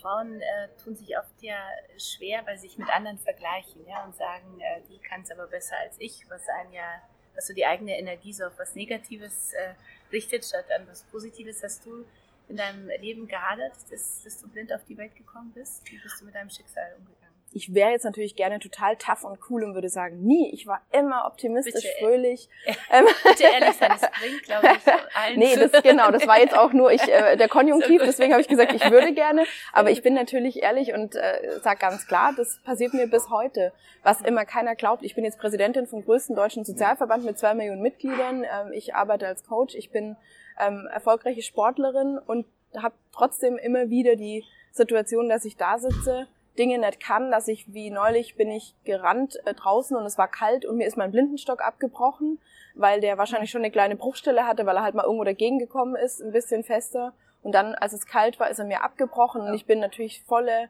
Frauen 0.00 0.40
äh, 0.40 0.68
tun 0.82 0.94
sich 0.94 1.18
oft 1.18 1.42
ja 1.42 1.56
schwer, 1.98 2.42
weil 2.46 2.56
sie 2.56 2.68
sich 2.68 2.78
mit 2.78 2.88
anderen 2.88 3.18
vergleichen 3.18 3.84
ja, 3.88 4.04
und 4.04 4.14
sagen, 4.14 4.60
äh, 4.60 4.80
die 4.88 4.98
kann 4.98 5.22
es 5.22 5.30
aber 5.30 5.46
besser 5.48 5.76
als 5.82 5.96
ich, 5.98 6.24
was 6.30 6.48
einen 6.60 6.72
ja, 6.72 7.02
was 7.34 7.48
so 7.48 7.54
die 7.54 7.66
eigene 7.66 7.98
Energie 7.98 8.32
so 8.32 8.44
auf 8.44 8.58
was 8.58 8.74
Negatives 8.76 9.52
äh, 9.54 9.74
richtet, 10.12 10.44
statt 10.44 10.66
an 10.76 10.86
was 10.88 11.02
Positives. 11.04 11.62
Hast 11.62 11.84
du 11.84 12.04
in 12.48 12.56
deinem 12.56 12.88
Leben 13.00 13.28
gehadert, 13.28 13.74
dass, 13.90 14.22
dass 14.24 14.40
du 14.40 14.48
blind 14.48 14.72
auf 14.72 14.84
die 14.84 14.96
Welt 14.96 15.14
gekommen 15.16 15.52
bist? 15.54 15.82
Wie 15.90 15.98
bist 15.98 16.20
du 16.20 16.24
mit 16.24 16.34
deinem 16.34 16.50
Schicksal 16.50 16.94
umgegangen? 16.98 17.18
ich 17.52 17.74
wäre 17.74 17.90
jetzt 17.90 18.04
natürlich 18.04 18.36
gerne 18.36 18.58
total 18.58 18.96
tough 18.96 19.24
und 19.24 19.38
cool 19.48 19.64
und 19.64 19.74
würde 19.74 19.88
sagen, 19.88 20.22
nie, 20.22 20.50
ich 20.52 20.66
war 20.66 20.82
immer 20.92 21.24
optimistisch, 21.26 21.84
bitte, 21.84 21.88
fröhlich. 22.00 22.48
Ähm, 22.90 23.06
bitte 23.22 23.44
ehrlich 23.44 23.76
sein, 23.76 23.90
das 23.90 24.10
bringt, 24.18 24.42
glaube 24.44 24.66
ich, 24.66 24.86
allen. 25.14 25.38
Nee, 25.38 25.56
das, 25.56 25.82
genau, 25.82 26.10
das 26.10 26.26
war 26.26 26.38
jetzt 26.38 26.56
auch 26.56 26.72
nur 26.72 26.90
ich, 26.90 27.02
äh, 27.02 27.36
der 27.36 27.48
Konjunktiv, 27.48 28.00
so 28.00 28.06
deswegen 28.06 28.32
habe 28.32 28.40
ich 28.40 28.48
gesagt, 28.48 28.72
ich 28.72 28.90
würde 28.90 29.12
gerne, 29.12 29.44
aber 29.72 29.90
ich 29.90 30.02
bin 30.02 30.14
natürlich 30.14 30.62
ehrlich 30.62 30.94
und 30.94 31.14
äh, 31.16 31.60
sage 31.62 31.80
ganz 31.80 32.06
klar, 32.06 32.32
das 32.36 32.60
passiert 32.62 32.94
mir 32.94 33.06
bis 33.08 33.28
heute, 33.28 33.72
was 34.02 34.22
immer 34.22 34.46
keiner 34.46 34.74
glaubt. 34.74 35.02
Ich 35.02 35.14
bin 35.14 35.24
jetzt 35.24 35.38
Präsidentin 35.38 35.86
vom 35.86 36.02
größten 36.02 36.34
deutschen 36.34 36.64
Sozialverband 36.64 37.24
mit 37.24 37.38
zwei 37.38 37.52
Millionen 37.54 37.82
Mitgliedern, 37.82 38.44
ähm, 38.44 38.72
ich 38.72 38.94
arbeite 38.94 39.26
als 39.26 39.44
Coach, 39.44 39.74
ich 39.74 39.90
bin 39.90 40.16
ähm, 40.60 40.88
erfolgreiche 40.92 41.42
Sportlerin 41.42 42.18
und 42.18 42.46
habe 42.76 42.94
trotzdem 43.12 43.56
immer 43.56 43.90
wieder 43.90 44.16
die 44.16 44.44
Situation, 44.72 45.28
dass 45.28 45.44
ich 45.44 45.56
da 45.56 45.78
sitze 45.78 46.28
Dinge 46.58 46.78
nicht 46.78 47.00
kann, 47.00 47.30
dass 47.30 47.48
ich, 47.48 47.72
wie 47.72 47.90
neulich 47.90 48.36
bin 48.36 48.50
ich 48.50 48.74
gerannt 48.84 49.38
äh, 49.46 49.54
draußen 49.54 49.96
und 49.96 50.04
es 50.04 50.18
war 50.18 50.28
kalt 50.28 50.64
und 50.64 50.76
mir 50.76 50.86
ist 50.86 50.96
mein 50.96 51.12
Blindenstock 51.12 51.62
abgebrochen, 51.62 52.40
weil 52.74 53.00
der 53.00 53.16
wahrscheinlich 53.16 53.50
schon 53.50 53.62
eine 53.62 53.70
kleine 53.70 53.96
Bruchstelle 53.96 54.46
hatte, 54.46 54.66
weil 54.66 54.76
er 54.76 54.82
halt 54.82 54.94
mal 54.94 55.04
irgendwo 55.04 55.24
dagegen 55.24 55.58
gekommen 55.58 55.94
ist, 55.94 56.20
ein 56.20 56.32
bisschen 56.32 56.64
fester. 56.64 57.12
Und 57.42 57.52
dann, 57.52 57.74
als 57.76 57.92
es 57.92 58.06
kalt 58.06 58.40
war, 58.40 58.50
ist 58.50 58.58
er 58.58 58.64
mir 58.64 58.82
abgebrochen 58.82 59.42
und 59.42 59.54
ich 59.54 59.66
bin 59.66 59.78
natürlich 59.78 60.22
volle 60.24 60.68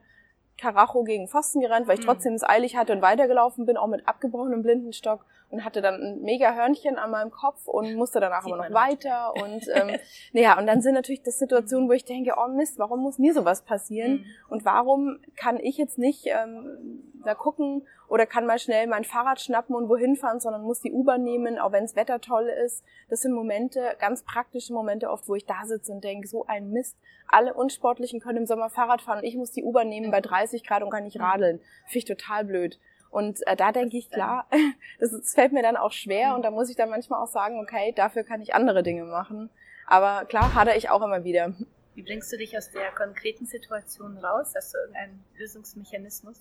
Karacho 0.59 1.05
gegen 1.05 1.29
Pfosten 1.29 1.61
gerannt, 1.61 1.89
weil 1.89 1.99
ich 1.99 2.05
mhm. 2.05 2.11
trotzdem 2.11 2.35
es 2.35 2.47
eilig 2.47 2.77
hatte 2.77 2.93
und 2.93 3.01
weitergelaufen 3.01 3.65
bin, 3.65 3.77
auch 3.77 3.87
mit 3.87 4.07
abgebrochenem 4.07 4.63
Blindenstock 4.63 5.25
und 5.51 5.65
hatte 5.65 5.81
dann 5.81 5.95
ein 5.95 6.23
mega 6.23 6.55
Hörnchen 6.55 6.97
an 6.97 7.11
meinem 7.11 7.31
Kopf 7.31 7.67
und 7.67 7.95
musste 7.95 8.21
danach 8.21 8.43
Sieht 8.43 8.53
aber 8.53 8.69
noch 8.69 8.75
weiter 8.75 9.33
und 9.35 9.67
ähm, 9.75 9.99
naja, 10.33 10.59
und 10.59 10.67
dann 10.67 10.83
sind 10.83 10.95
natürlich 10.95 11.23
das 11.23 11.39
Situationen, 11.39 11.89
wo 11.89 11.93
ich 11.93 12.05
denke, 12.05 12.35
oh 12.37 12.49
Mist, 12.49 12.79
warum 12.79 13.01
muss 13.01 13.19
mir 13.19 13.33
sowas 13.33 13.63
passieren 13.63 14.13
mhm. 14.13 14.25
und 14.51 14.65
warum 14.65 15.19
kann 15.37 15.59
ich 15.59 15.79
jetzt 15.79 15.99
nicht 15.99 16.27
ähm, 16.27 17.03
da 17.25 17.35
gucken 17.35 17.87
oder 18.09 18.27
kann 18.27 18.47
mal 18.47 18.59
schnell 18.59 18.87
mein 18.87 19.05
Fahrrad 19.05 19.41
schnappen 19.41 19.75
und 19.75 19.89
wohin 19.89 20.17
fahren, 20.17 20.41
sondern 20.41 20.63
muss 20.63 20.81
die 20.81 20.93
U-Bahn 20.93 21.23
nehmen, 21.23 21.59
auch 21.59 21.73
wenn 21.73 21.85
das 21.85 21.97
Wetter 21.97 22.21
toll 22.21 22.49
ist. 22.65 22.85
Das 23.11 23.21
sind 23.21 23.33
Momente, 23.33 23.97
ganz 24.01 24.23
praktische 24.23 24.73
Momente 24.73 25.11
oft, 25.11 25.29
wo 25.29 25.35
ich 25.35 25.45
da 25.45 25.67
sitze 25.67 25.93
und 25.93 26.03
denke, 26.03 26.27
so 26.27 26.47
ein 26.47 26.71
Mist. 26.71 26.97
Alle 27.29 27.55
Unsportlichen 27.55 28.21
können 28.21 28.39
im 28.39 28.47
Sommer 28.47 28.71
Fahrrad 28.71 29.03
fahren 29.03 29.19
und 29.19 29.25
ich 29.25 29.37
muss 29.37 29.53
die 29.53 29.63
U-Bahn 29.63 29.89
nehmen 29.89 30.11
bei 30.11 30.21
30 30.21 30.65
Grad 30.65 30.83
und 30.83 30.91
kann 30.91 31.05
nicht 31.05 31.21
radeln. 31.21 31.61
Finde 31.87 31.99
ich 31.99 32.05
total 32.07 32.45
blöd. 32.45 32.79
Und 33.11 33.47
äh, 33.47 33.57
da 33.57 33.73
denke 33.73 33.97
ich, 33.97 34.11
klar, 34.11 34.47
das, 35.01 35.13
das 35.13 35.35
fällt 35.35 35.53
mir 35.53 35.63
dann 35.63 35.77
auch 35.77 35.93
schwer 35.93 36.35
und 36.35 36.43
da 36.43 36.51
muss 36.51 36.71
ich 36.71 36.77
dann 36.77 36.91
manchmal 36.91 37.23
auch 37.23 37.29
sagen, 37.29 37.61
okay, 37.61 37.93
dafür 37.97 38.25
kann 38.25 38.41
ich 38.41 38.55
andere 38.55 38.83
Dinge 38.83 39.05
machen. 39.05 39.51
Aber 39.87 40.27
klar, 40.27 40.55
hadere 40.55 40.77
ich 40.77 40.91
auch 40.91 41.03
immer 41.03 41.25
wieder. 41.25 41.55
Wie 41.95 42.03
bringst 42.03 42.33
du 42.33 42.37
dich 42.37 42.57
aus 42.57 42.71
der 42.71 42.93
konkreten 42.93 43.47
Situation 43.47 44.19
raus? 44.19 44.53
Hast 44.55 44.75
du 44.75 44.79
irgendeinen 44.79 45.25
Lösungsmechanismus? 45.37 46.39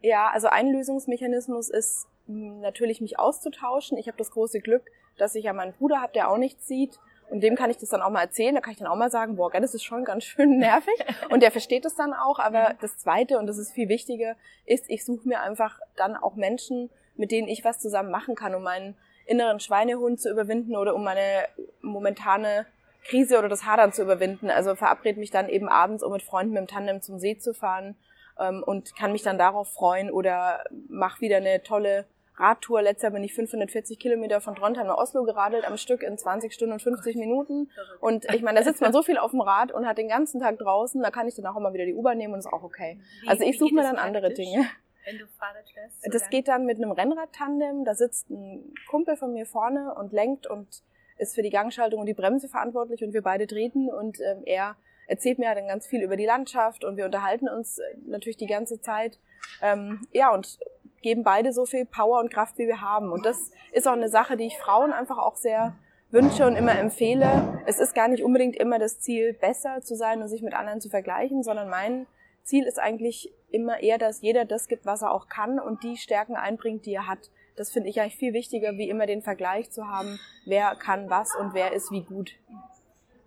Ja, 0.00 0.30
also 0.30 0.48
ein 0.48 0.72
Lösungsmechanismus 0.72 1.68
ist 1.68 2.08
natürlich 2.26 3.00
mich 3.00 3.18
auszutauschen. 3.18 3.98
Ich 3.98 4.08
habe 4.08 4.18
das 4.18 4.30
große 4.30 4.60
Glück, 4.60 4.82
dass 5.18 5.34
ich 5.34 5.44
ja 5.44 5.52
meinen 5.52 5.74
Bruder 5.74 6.00
habe, 6.00 6.12
der 6.12 6.30
auch 6.30 6.38
nichts 6.38 6.66
sieht. 6.66 6.98
Und 7.30 7.42
dem 7.42 7.54
kann 7.54 7.70
ich 7.70 7.78
das 7.78 7.88
dann 7.90 8.02
auch 8.02 8.10
mal 8.10 8.22
erzählen. 8.22 8.54
Da 8.54 8.60
kann 8.60 8.72
ich 8.72 8.78
dann 8.78 8.88
auch 8.88 8.96
mal 8.96 9.10
sagen, 9.10 9.36
boah, 9.36 9.50
das 9.50 9.74
ist 9.74 9.84
schon 9.84 10.04
ganz 10.04 10.24
schön 10.24 10.58
nervig. 10.58 10.94
Und 11.30 11.42
der 11.42 11.52
versteht 11.52 11.84
es 11.84 11.94
dann 11.94 12.12
auch. 12.12 12.38
Aber 12.40 12.70
mhm. 12.70 12.76
das 12.80 12.98
Zweite, 12.98 13.38
und 13.38 13.46
das 13.46 13.56
ist 13.56 13.72
viel 13.72 13.88
wichtiger, 13.88 14.34
ist, 14.66 14.86
ich 14.88 15.04
suche 15.04 15.28
mir 15.28 15.40
einfach 15.40 15.78
dann 15.96 16.16
auch 16.16 16.34
Menschen, 16.34 16.90
mit 17.14 17.30
denen 17.30 17.48
ich 17.48 17.64
was 17.64 17.78
zusammen 17.78 18.10
machen 18.10 18.34
kann, 18.34 18.54
um 18.54 18.62
meinen 18.62 18.96
inneren 19.26 19.60
Schweinehund 19.60 20.20
zu 20.20 20.28
überwinden 20.28 20.76
oder 20.76 20.94
um 20.94 21.04
meine 21.04 21.46
momentane 21.82 22.66
Krise 23.04 23.38
oder 23.38 23.48
das 23.48 23.64
Hadern 23.64 23.92
zu 23.92 24.02
überwinden. 24.02 24.50
Also 24.50 24.74
verabred 24.74 25.16
mich 25.16 25.30
dann 25.30 25.48
eben 25.48 25.68
abends, 25.68 26.02
um 26.02 26.12
mit 26.12 26.22
Freunden 26.22 26.52
mit 26.52 26.62
dem 26.62 26.66
Tandem 26.66 27.00
zum 27.00 27.18
See 27.18 27.38
zu 27.38 27.54
fahren 27.54 27.96
ähm, 28.40 28.62
und 28.64 28.96
kann 28.96 29.12
mich 29.12 29.22
dann 29.22 29.38
darauf 29.38 29.72
freuen 29.72 30.10
oder 30.10 30.64
mach 30.88 31.20
wieder 31.20 31.36
eine 31.36 31.62
tolle 31.62 32.06
Radtour. 32.40 32.82
Letztes 32.82 33.02
Jahr 33.04 33.12
bin 33.12 33.22
ich 33.22 33.34
540 33.34 33.98
Kilometer 33.98 34.40
von 34.40 34.54
Trondheim 34.54 34.86
nach 34.86 34.96
Oslo 34.96 35.24
geradelt 35.24 35.64
am 35.66 35.76
Stück 35.76 36.02
in 36.02 36.16
20 36.18 36.52
Stunden 36.52 36.72
und 36.72 36.82
50 36.82 37.16
Minuten. 37.16 37.70
Und 38.00 38.24
ich 38.32 38.42
meine, 38.42 38.58
da 38.58 38.64
sitzt 38.64 38.80
man 38.80 38.92
so 38.92 39.02
viel 39.02 39.18
auf 39.18 39.30
dem 39.30 39.40
Rad 39.40 39.72
und 39.72 39.86
hat 39.86 39.98
den 39.98 40.08
ganzen 40.08 40.40
Tag 40.40 40.58
draußen, 40.58 41.00
da 41.02 41.10
kann 41.10 41.28
ich 41.28 41.34
dann 41.34 41.46
auch 41.46 41.56
immer 41.56 41.72
wieder 41.72 41.84
die 41.84 41.94
U-Bahn 41.94 42.18
nehmen 42.18 42.34
und 42.34 42.40
ist 42.40 42.46
auch 42.46 42.62
okay. 42.62 43.00
Wie, 43.22 43.28
also 43.28 43.44
ich 43.44 43.58
suche 43.58 43.74
mir 43.74 43.82
dann 43.82 43.96
andere 43.96 44.32
Dinge. 44.32 44.66
Wenn 45.04 45.18
du 45.18 45.26
Fahrrad 45.38 45.68
fährst? 45.72 46.14
Das 46.14 46.28
geht 46.30 46.48
dann 46.48 46.66
mit 46.66 46.76
einem 46.76 46.92
Rennradtandem. 46.92 47.84
Da 47.84 47.94
sitzt 47.94 48.28
ein 48.30 48.74
Kumpel 48.88 49.16
von 49.16 49.32
mir 49.32 49.46
vorne 49.46 49.94
und 49.94 50.12
lenkt 50.12 50.46
und 50.46 50.82
ist 51.16 51.34
für 51.34 51.42
die 51.42 51.50
Gangschaltung 51.50 52.00
und 52.00 52.06
die 52.06 52.14
Bremse 52.14 52.48
verantwortlich 52.48 53.02
und 53.04 53.12
wir 53.12 53.22
beide 53.22 53.46
treten 53.46 53.90
und 53.90 54.20
ähm, 54.20 54.42
er 54.46 54.76
erzählt 55.06 55.38
mir 55.38 55.54
dann 55.54 55.66
ganz 55.66 55.86
viel 55.86 56.02
über 56.02 56.16
die 56.16 56.24
Landschaft 56.24 56.84
und 56.84 56.96
wir 56.96 57.04
unterhalten 57.04 57.48
uns 57.48 57.78
äh, 57.78 57.82
natürlich 58.06 58.36
die 58.36 58.46
ganze 58.46 58.80
Zeit. 58.80 59.18
Ähm, 59.60 60.06
ja, 60.12 60.32
und 60.32 60.58
geben 61.02 61.22
beide 61.22 61.52
so 61.52 61.64
viel 61.64 61.86
Power 61.86 62.20
und 62.20 62.32
Kraft, 62.32 62.58
wie 62.58 62.66
wir 62.66 62.80
haben. 62.80 63.12
Und 63.12 63.24
das 63.24 63.50
ist 63.72 63.88
auch 63.88 63.92
eine 63.92 64.08
Sache, 64.08 64.36
die 64.36 64.46
ich 64.46 64.58
Frauen 64.58 64.92
einfach 64.92 65.18
auch 65.18 65.36
sehr 65.36 65.74
wünsche 66.10 66.46
und 66.46 66.56
immer 66.56 66.76
empfehle. 66.78 67.62
Es 67.66 67.78
ist 67.78 67.94
gar 67.94 68.08
nicht 68.08 68.24
unbedingt 68.24 68.56
immer 68.56 68.78
das 68.78 69.00
Ziel, 69.00 69.32
besser 69.34 69.80
zu 69.80 69.94
sein 69.96 70.20
und 70.22 70.28
sich 70.28 70.42
mit 70.42 70.54
anderen 70.54 70.80
zu 70.80 70.88
vergleichen, 70.88 71.42
sondern 71.42 71.68
mein 71.68 72.06
Ziel 72.42 72.64
ist 72.64 72.78
eigentlich 72.78 73.32
immer 73.50 73.80
eher, 73.80 73.98
dass 73.98 74.20
jeder 74.20 74.44
das 74.44 74.68
gibt, 74.68 74.86
was 74.86 75.02
er 75.02 75.12
auch 75.12 75.28
kann 75.28 75.58
und 75.58 75.82
die 75.82 75.96
Stärken 75.96 76.36
einbringt, 76.36 76.86
die 76.86 76.94
er 76.94 77.06
hat. 77.06 77.30
Das 77.56 77.70
finde 77.70 77.88
ich 77.88 78.00
eigentlich 78.00 78.16
viel 78.16 78.32
wichtiger, 78.32 78.72
wie 78.76 78.88
immer 78.88 79.06
den 79.06 79.22
Vergleich 79.22 79.70
zu 79.70 79.86
haben, 79.86 80.18
wer 80.46 80.74
kann 80.76 81.10
was 81.10 81.34
und 81.36 81.54
wer 81.54 81.72
ist 81.72 81.90
wie 81.90 82.02
gut. 82.02 82.36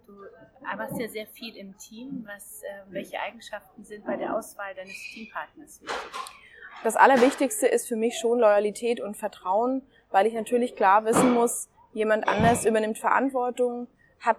Du 0.07 0.13
arbeitest 0.65 0.99
ja 0.99 1.07
sehr 1.07 1.27
viel 1.27 1.55
im 1.55 1.77
Team. 1.77 2.27
Was, 2.27 2.63
äh, 2.63 2.91
welche 2.91 3.19
Eigenschaften 3.19 3.83
sind 3.83 4.05
bei 4.05 4.17
der 4.17 4.35
Auswahl 4.35 4.73
deines 4.75 4.97
Teampartners 5.13 5.81
wichtig? 5.81 6.42
Das 6.83 6.97
Allerwichtigste 6.97 7.65
ist 7.65 7.87
für 7.87 7.95
mich 7.95 8.17
schon 8.17 8.39
Loyalität 8.39 8.99
und 8.99 9.15
Vertrauen, 9.15 9.83
weil 10.11 10.27
ich 10.27 10.33
natürlich 10.33 10.75
klar 10.75 11.05
wissen 11.05 11.33
muss, 11.33 11.69
jemand 11.93 12.27
anders 12.27 12.65
übernimmt 12.65 12.97
Verantwortung, 12.97 13.87
hat 14.19 14.37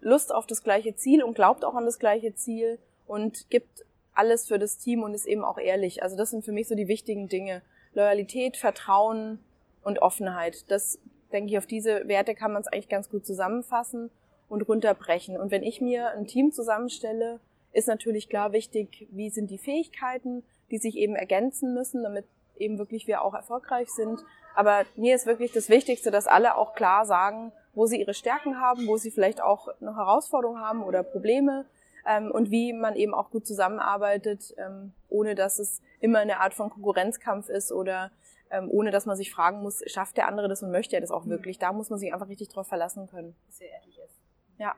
Lust 0.00 0.34
auf 0.34 0.46
das 0.46 0.62
gleiche 0.62 0.96
Ziel 0.96 1.22
und 1.22 1.34
glaubt 1.34 1.64
auch 1.64 1.74
an 1.74 1.84
das 1.84 1.98
gleiche 1.98 2.34
Ziel 2.34 2.78
und 3.06 3.50
gibt 3.50 3.84
alles 4.14 4.46
für 4.48 4.58
das 4.58 4.78
Team 4.78 5.02
und 5.02 5.12
ist 5.12 5.26
eben 5.26 5.44
auch 5.44 5.58
ehrlich. 5.58 6.02
Also 6.02 6.16
das 6.16 6.30
sind 6.30 6.44
für 6.44 6.52
mich 6.52 6.66
so 6.66 6.74
die 6.74 6.88
wichtigen 6.88 7.28
Dinge. 7.28 7.60
Loyalität, 7.92 8.56
Vertrauen 8.56 9.38
und 9.84 10.00
Offenheit. 10.00 10.70
Das 10.70 10.98
denke 11.30 11.50
ich, 11.50 11.58
auf 11.58 11.66
diese 11.66 12.08
Werte 12.08 12.34
kann 12.34 12.52
man 12.52 12.62
es 12.62 12.68
eigentlich 12.68 12.88
ganz 12.88 13.10
gut 13.10 13.26
zusammenfassen 13.26 14.10
und 14.48 14.62
runterbrechen. 14.62 15.38
Und 15.38 15.50
wenn 15.50 15.62
ich 15.62 15.82
mir 15.82 16.10
ein 16.12 16.26
Team 16.26 16.52
zusammenstelle, 16.52 17.38
ist 17.72 17.88
natürlich 17.88 18.28
klar 18.28 18.52
wichtig, 18.52 19.06
wie 19.10 19.30
sind 19.30 19.50
die 19.50 19.58
Fähigkeiten, 19.58 20.42
die 20.72 20.78
sich 20.78 20.96
eben 20.96 21.14
ergänzen 21.14 21.74
müssen, 21.74 22.02
damit 22.02 22.24
eben 22.56 22.78
wirklich 22.78 23.06
wir 23.06 23.22
auch 23.22 23.34
erfolgreich 23.34 23.88
sind. 23.90 24.24
Aber 24.56 24.84
mir 24.96 25.14
ist 25.14 25.26
wirklich 25.26 25.52
das 25.52 25.68
Wichtigste, 25.68 26.10
dass 26.10 26.26
alle 26.26 26.56
auch 26.56 26.74
klar 26.74 27.06
sagen, 27.06 27.52
wo 27.74 27.86
sie 27.86 28.00
ihre 28.00 28.14
Stärken 28.14 28.60
haben, 28.60 28.86
wo 28.86 28.96
sie 28.96 29.10
vielleicht 29.10 29.40
auch 29.40 29.68
noch 29.80 29.96
Herausforderungen 29.96 30.60
haben 30.60 30.82
oder 30.82 31.02
Probleme 31.02 31.64
ähm, 32.06 32.30
und 32.30 32.50
wie 32.50 32.72
man 32.72 32.96
eben 32.96 33.14
auch 33.14 33.30
gut 33.30 33.46
zusammenarbeitet, 33.46 34.54
ähm, 34.58 34.92
ohne 35.08 35.34
dass 35.34 35.58
es 35.58 35.80
immer 36.00 36.18
eine 36.18 36.40
Art 36.40 36.54
von 36.54 36.70
Konkurrenzkampf 36.70 37.48
ist 37.48 37.72
oder 37.72 38.10
ähm, 38.50 38.68
ohne 38.70 38.90
dass 38.90 39.06
man 39.06 39.16
sich 39.16 39.32
fragen 39.32 39.62
muss, 39.62 39.82
schafft 39.86 40.16
der 40.16 40.28
andere 40.28 40.48
das 40.48 40.62
und 40.62 40.70
möchte 40.70 40.96
er 40.96 41.00
das 41.00 41.10
auch 41.10 41.24
mhm. 41.24 41.30
wirklich. 41.30 41.58
Da 41.58 41.72
muss 41.72 41.88
man 41.88 41.98
sich 41.98 42.12
einfach 42.12 42.28
richtig 42.28 42.48
drauf 42.48 42.66
verlassen 42.66 43.06
können. 43.06 43.34
Sehr 43.48 43.70
ehrlich 43.70 43.98
ist. 43.98 44.20
Ja. 44.58 44.74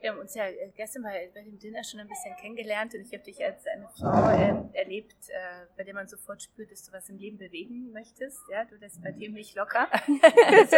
Wir 0.00 0.10
haben 0.10 0.20
uns 0.20 0.34
ja 0.34 0.44
äh, 0.44 0.70
gestern 0.76 1.02
bei, 1.02 1.30
bei 1.34 1.42
dem 1.42 1.58
Dinner 1.58 1.82
schon 1.82 1.98
ein 2.00 2.08
bisschen 2.08 2.34
kennengelernt 2.36 2.94
und 2.94 3.00
ich 3.00 3.12
habe 3.12 3.24
dich 3.24 3.44
als 3.44 3.66
eine 3.66 3.88
Frau 3.88 4.30
äh, 4.30 4.78
erlebt, 4.78 5.16
äh, 5.28 5.66
bei 5.76 5.82
der 5.82 5.94
man 5.94 6.06
sofort 6.06 6.42
spürt, 6.42 6.70
dass 6.70 6.84
du 6.84 6.92
was 6.92 7.08
im 7.08 7.18
Leben 7.18 7.38
bewegen 7.38 7.90
möchtest. 7.92 8.38
Ja, 8.50 8.64
du 8.64 8.76
lässt 8.76 9.02
bei 9.02 9.10
dem 9.10 9.32
nicht 9.32 9.56
locker. 9.56 9.88
so, 10.06 10.76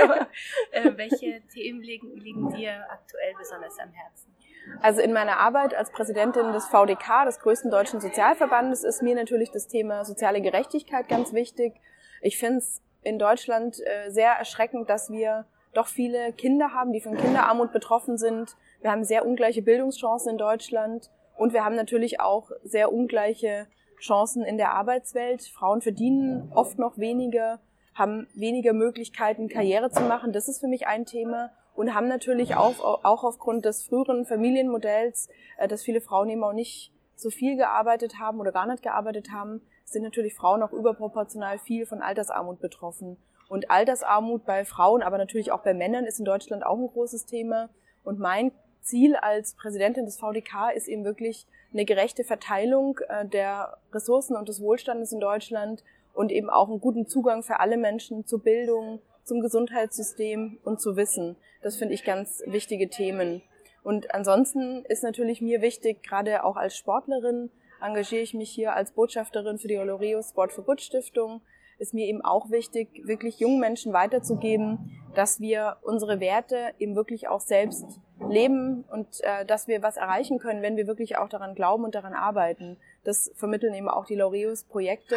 äh, 0.72 0.96
welche 0.96 1.42
Themen 1.52 1.82
liegen, 1.82 2.16
liegen 2.16 2.50
dir 2.50 2.86
aktuell 2.90 3.34
besonders 3.38 3.78
am 3.78 3.92
Herzen? 3.92 4.34
Also 4.80 5.00
in 5.00 5.12
meiner 5.12 5.38
Arbeit 5.38 5.74
als 5.74 5.90
Präsidentin 5.90 6.52
des 6.52 6.66
VDK, 6.66 7.24
des 7.26 7.40
größten 7.40 7.70
deutschen 7.70 8.00
Sozialverbandes, 8.00 8.84
ist 8.84 9.02
mir 9.02 9.14
natürlich 9.14 9.50
das 9.50 9.68
Thema 9.68 10.04
soziale 10.04 10.40
Gerechtigkeit 10.40 11.08
ganz 11.08 11.32
wichtig. 11.32 11.74
Ich 12.22 12.38
finde 12.38 12.58
es 12.58 12.82
in 13.02 13.18
Deutschland 13.18 13.80
äh, 13.80 14.10
sehr 14.10 14.32
erschreckend, 14.32 14.88
dass 14.88 15.10
wir 15.10 15.46
doch 15.72 15.86
viele 15.86 16.32
Kinder 16.32 16.72
haben, 16.72 16.92
die 16.92 17.00
von 17.00 17.16
Kinderarmut 17.16 17.72
betroffen 17.72 18.18
sind. 18.18 18.56
Wir 18.80 18.90
haben 18.90 19.04
sehr 19.04 19.26
ungleiche 19.26 19.62
Bildungschancen 19.62 20.32
in 20.32 20.38
Deutschland 20.38 21.10
und 21.36 21.52
wir 21.52 21.64
haben 21.64 21.76
natürlich 21.76 22.20
auch 22.20 22.50
sehr 22.64 22.92
ungleiche 22.92 23.66
Chancen 24.00 24.42
in 24.42 24.56
der 24.56 24.72
Arbeitswelt. 24.72 25.42
Frauen 25.42 25.82
verdienen 25.82 26.50
oft 26.54 26.78
noch 26.78 26.96
weniger, 26.98 27.60
haben 27.94 28.26
weniger 28.34 28.72
Möglichkeiten, 28.72 29.48
Karriere 29.48 29.90
zu 29.90 30.02
machen. 30.02 30.32
Das 30.32 30.48
ist 30.48 30.60
für 30.60 30.68
mich 30.68 30.86
ein 30.86 31.04
Thema 31.04 31.50
und 31.74 31.94
haben 31.94 32.08
natürlich 32.08 32.56
auch, 32.56 32.80
auch 33.04 33.24
aufgrund 33.24 33.64
des 33.64 33.84
früheren 33.84 34.24
Familienmodells, 34.24 35.28
äh, 35.58 35.68
dass 35.68 35.82
viele 35.82 36.00
Frauen 36.00 36.30
eben 36.30 36.42
auch 36.42 36.52
nicht 36.52 36.92
so 37.16 37.30
viel 37.30 37.56
gearbeitet 37.56 38.18
haben 38.18 38.40
oder 38.40 38.52
gar 38.52 38.66
nicht 38.66 38.82
gearbeitet 38.82 39.30
haben, 39.30 39.60
sind 39.84 40.02
natürlich 40.02 40.34
Frauen 40.34 40.62
auch 40.62 40.72
überproportional 40.72 41.58
viel 41.58 41.84
von 41.84 42.00
Altersarmut 42.00 42.60
betroffen. 42.60 43.18
Und 43.48 43.70
Altersarmut 43.70 44.46
bei 44.46 44.64
Frauen, 44.64 45.02
aber 45.02 45.18
natürlich 45.18 45.52
auch 45.52 45.62
bei 45.62 45.74
Männern 45.74 46.04
ist 46.04 46.18
in 46.18 46.24
Deutschland 46.24 46.64
auch 46.64 46.78
ein 46.78 46.86
großes 46.86 47.26
Thema. 47.26 47.68
Und 48.04 48.18
mein 48.18 48.52
Ziel 48.82 49.16
als 49.16 49.54
Präsidentin 49.54 50.04
des 50.04 50.18
VDK 50.18 50.70
ist 50.74 50.88
eben 50.88 51.04
wirklich 51.04 51.46
eine 51.72 51.84
gerechte 51.84 52.24
Verteilung 52.24 52.98
äh, 53.08 53.26
der 53.26 53.78
Ressourcen 53.92 54.36
und 54.36 54.48
des 54.48 54.60
Wohlstandes 54.60 55.12
in 55.12 55.20
Deutschland 55.20 55.84
und 56.14 56.32
eben 56.32 56.50
auch 56.50 56.68
einen 56.68 56.80
guten 56.80 57.06
Zugang 57.06 57.42
für 57.42 57.60
alle 57.60 57.76
Menschen 57.76 58.26
zur 58.26 58.42
Bildung, 58.42 59.00
zum 59.24 59.40
Gesundheitssystem 59.40 60.58
und 60.64 60.80
zu 60.80 60.96
Wissen. 60.96 61.36
Das 61.62 61.76
finde 61.76 61.94
ich 61.94 62.04
ganz 62.04 62.42
wichtige 62.46 62.88
Themen. 62.88 63.42
Und 63.82 64.12
ansonsten 64.14 64.84
ist 64.86 65.02
natürlich 65.02 65.40
mir 65.40 65.62
wichtig, 65.62 66.02
gerade 66.02 66.44
auch 66.44 66.56
als 66.56 66.76
Sportlerin, 66.76 67.50
engagiere 67.80 68.22
ich 68.22 68.34
mich 68.34 68.50
hier 68.50 68.74
als 68.74 68.92
Botschafterin 68.92 69.58
für 69.58 69.68
die 69.68 69.78
Oloreus 69.78 70.30
Sport 70.30 70.52
for 70.52 70.64
Good 70.64 70.80
Stiftung. 70.82 71.40
Ist 71.80 71.94
mir 71.94 72.06
eben 72.06 72.22
auch 72.22 72.50
wichtig, 72.50 72.88
wirklich 73.04 73.40
jungen 73.40 73.58
Menschen 73.58 73.92
weiterzugeben, 73.92 75.00
dass 75.14 75.40
wir 75.40 75.78
unsere 75.82 76.20
Werte 76.20 76.74
eben 76.78 76.94
wirklich 76.94 77.28
auch 77.28 77.40
selbst 77.40 77.84
leben 78.28 78.84
und 78.90 79.06
äh, 79.22 79.46
dass 79.46 79.66
wir 79.66 79.82
was 79.82 79.96
erreichen 79.96 80.38
können, 80.38 80.62
wenn 80.62 80.76
wir 80.76 80.86
wirklich 80.86 81.16
auch 81.16 81.28
daran 81.28 81.54
glauben 81.54 81.84
und 81.84 81.94
daran 81.94 82.12
arbeiten. 82.12 82.76
Das 83.02 83.32
vermitteln 83.34 83.74
eben 83.74 83.88
auch 83.88 84.04
die 84.04 84.14
Laureus 84.14 84.64
Projekte, 84.64 85.16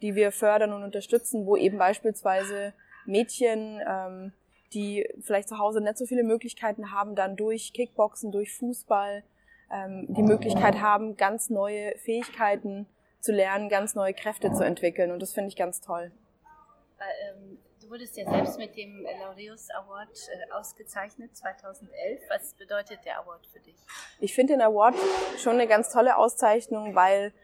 die 0.00 0.14
wir 0.14 0.32
fördern 0.32 0.72
und 0.72 0.82
unterstützen, 0.82 1.46
wo 1.46 1.56
eben 1.56 1.76
beispielsweise 1.76 2.72
Mädchen, 3.04 3.80
ähm, 3.86 4.32
die 4.72 5.06
vielleicht 5.20 5.48
zu 5.48 5.58
Hause 5.58 5.82
nicht 5.82 5.98
so 5.98 6.06
viele 6.06 6.24
Möglichkeiten 6.24 6.90
haben, 6.92 7.14
dann 7.14 7.36
durch 7.36 7.72
Kickboxen, 7.74 8.32
durch 8.32 8.52
Fußball 8.54 9.24
ähm, 9.70 10.06
die 10.08 10.22
Möglichkeit 10.22 10.80
haben, 10.80 11.16
ganz 11.16 11.50
neue 11.50 11.96
Fähigkeiten 11.98 12.86
zu 13.28 13.32
lernen, 13.32 13.68
ganz 13.68 13.94
neue 13.94 14.14
Kräfte 14.14 14.50
zu 14.54 14.64
entwickeln. 14.64 15.10
Und 15.12 15.20
das 15.20 15.34
finde 15.34 15.48
ich 15.48 15.56
ganz 15.56 15.82
toll. 15.82 16.10
Ähm, 16.98 17.58
du 17.82 17.90
wurdest 17.90 18.16
ja 18.16 18.24
selbst 18.28 18.56
mit 18.56 18.74
dem 18.74 19.06
Laureus 19.20 19.68
Award 19.70 20.08
äh, 20.08 20.52
ausgezeichnet 20.52 21.36
2011. 21.36 22.22
Was 22.30 22.54
bedeutet 22.54 23.00
der 23.04 23.20
Award 23.20 23.46
für 23.52 23.60
dich? 23.60 23.76
Ich 24.18 24.34
finde 24.34 24.54
den 24.54 24.62
Award 24.62 24.94
schon 25.36 25.54
eine 25.54 25.66
ganz 25.66 25.92
tolle 25.92 26.16
Auszeichnung, 26.16 26.94
weil 26.94 27.34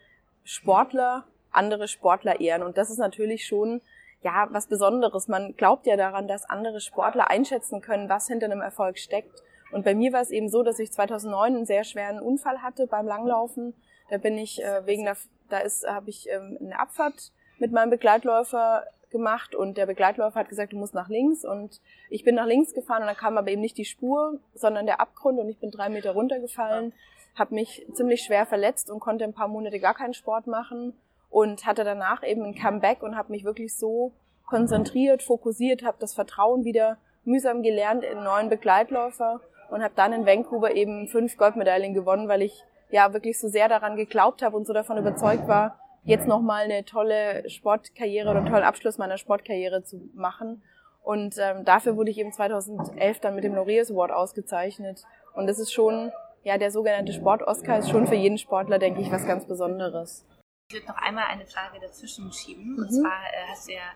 Sportler 0.42 1.24
andere 1.50 1.86
Sportler 1.86 2.40
ehren. 2.40 2.62
Und 2.62 2.78
das 2.78 2.88
ist 2.88 2.98
natürlich 2.98 3.46
schon 3.46 3.82
ja, 4.22 4.48
was 4.52 4.68
Besonderes. 4.68 5.28
Man 5.28 5.54
glaubt 5.54 5.86
ja 5.86 5.98
daran, 5.98 6.26
dass 6.26 6.48
andere 6.48 6.80
Sportler 6.80 7.30
einschätzen 7.30 7.82
können, 7.82 8.08
was 8.08 8.26
hinter 8.26 8.46
einem 8.46 8.62
Erfolg 8.62 8.98
steckt. 8.98 9.42
Und 9.70 9.84
bei 9.84 9.94
mir 9.94 10.14
war 10.14 10.22
es 10.22 10.30
eben 10.30 10.48
so, 10.48 10.62
dass 10.62 10.78
ich 10.78 10.90
2009 10.92 11.56
einen 11.56 11.66
sehr 11.66 11.84
schweren 11.84 12.20
Unfall 12.20 12.62
hatte 12.62 12.86
beim 12.86 13.06
Langlaufen. 13.06 13.74
Da 14.08 14.18
bin 14.18 14.36
ich 14.38 14.62
äh, 14.62 14.86
wegen 14.86 15.04
der, 15.04 15.16
da 15.48 15.58
ist, 15.58 15.86
habe 15.86 16.10
ich 16.10 16.28
ähm, 16.30 16.58
eine 16.60 16.78
Abfahrt 16.78 17.32
mit 17.58 17.72
meinem 17.72 17.90
Begleitläufer 17.90 18.84
gemacht 19.10 19.54
und 19.54 19.78
der 19.78 19.86
Begleitläufer 19.86 20.40
hat 20.40 20.48
gesagt, 20.48 20.72
du 20.72 20.76
musst 20.76 20.92
nach 20.92 21.08
links. 21.08 21.44
Und 21.44 21.80
ich 22.10 22.24
bin 22.24 22.34
nach 22.34 22.46
links 22.46 22.74
gefahren 22.74 23.02
und 23.02 23.06
dann 23.06 23.16
kam 23.16 23.38
aber 23.38 23.48
eben 23.48 23.60
nicht 23.60 23.78
die 23.78 23.84
Spur, 23.84 24.40
sondern 24.54 24.86
der 24.86 25.00
Abgrund 25.00 25.38
und 25.38 25.48
ich 25.48 25.58
bin 25.58 25.70
drei 25.70 25.88
Meter 25.88 26.12
runtergefallen, 26.12 26.92
habe 27.36 27.54
mich 27.54 27.86
ziemlich 27.94 28.22
schwer 28.22 28.44
verletzt 28.44 28.90
und 28.90 29.00
konnte 29.00 29.24
ein 29.24 29.32
paar 29.32 29.48
Monate 29.48 29.78
gar 29.78 29.94
keinen 29.94 30.14
Sport 30.14 30.46
machen 30.46 30.94
und 31.30 31.64
hatte 31.64 31.84
danach 31.84 32.22
eben 32.22 32.44
ein 32.44 32.54
Comeback 32.54 33.02
und 33.02 33.16
habe 33.16 33.32
mich 33.32 33.44
wirklich 33.44 33.76
so 33.76 34.12
konzentriert, 34.46 35.22
fokussiert, 35.22 35.84
habe 35.84 35.96
das 36.00 36.14
Vertrauen 36.14 36.64
wieder 36.64 36.98
mühsam 37.24 37.62
gelernt 37.62 38.04
in 38.04 38.22
neuen 38.22 38.48
Begleitläufer 38.48 39.40
und 39.70 39.82
habe 39.82 39.94
dann 39.96 40.12
in 40.12 40.26
Vancouver 40.26 40.74
eben 40.74 41.08
fünf 41.08 41.36
Goldmedaillen 41.36 41.94
gewonnen, 41.94 42.28
weil 42.28 42.42
ich 42.42 42.64
ja 42.94 43.12
wirklich 43.12 43.40
so 43.40 43.48
sehr 43.48 43.68
daran 43.68 43.96
geglaubt 43.96 44.40
habe 44.40 44.56
und 44.56 44.68
so 44.68 44.72
davon 44.72 44.98
überzeugt 44.98 45.48
war, 45.48 45.80
jetzt 46.04 46.28
nochmal 46.28 46.64
eine 46.64 46.84
tolle 46.84 47.50
Sportkarriere 47.50 48.30
oder 48.30 48.38
einen 48.38 48.48
tollen 48.48 48.62
Abschluss 48.62 48.98
meiner 48.98 49.18
Sportkarriere 49.18 49.82
zu 49.82 50.08
machen. 50.14 50.62
Und 51.02 51.34
ähm, 51.38 51.64
dafür 51.64 51.96
wurde 51.96 52.12
ich 52.12 52.18
eben 52.18 52.32
2011 52.32 53.18
dann 53.18 53.34
mit 53.34 53.42
dem 53.42 53.56
Laureus 53.56 53.90
Award 53.90 54.12
ausgezeichnet. 54.12 55.02
Und 55.34 55.48
das 55.48 55.58
ist 55.58 55.72
schon, 55.72 56.12
ja, 56.44 56.56
der 56.56 56.70
sogenannte 56.70 57.12
Sport-Oscar 57.12 57.80
ist 57.80 57.90
schon 57.90 58.06
für 58.06 58.14
jeden 58.14 58.38
Sportler, 58.38 58.78
denke 58.78 59.00
ich, 59.00 59.10
was 59.10 59.26
ganz 59.26 59.44
Besonderes. 59.44 60.24
Ich 60.68 60.76
würde 60.76 60.86
noch 60.86 60.96
einmal 60.96 61.24
eine 61.24 61.46
Frage 61.46 61.80
dazwischen 61.80 62.32
schieben. 62.32 62.74
Mhm. 62.74 62.78
Und 62.78 62.90
zwar 62.90 63.10
äh, 63.10 63.50
hast 63.50 63.68
du 63.68 63.72
ja 63.72 63.90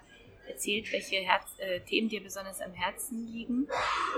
erzählt, 0.49 0.91
welche 0.93 1.17
Herz, 1.17 1.45
äh, 1.59 1.81
Themen 1.81 2.09
dir 2.09 2.23
besonders 2.23 2.61
am 2.61 2.73
Herzen 2.73 3.27
liegen. 3.27 3.69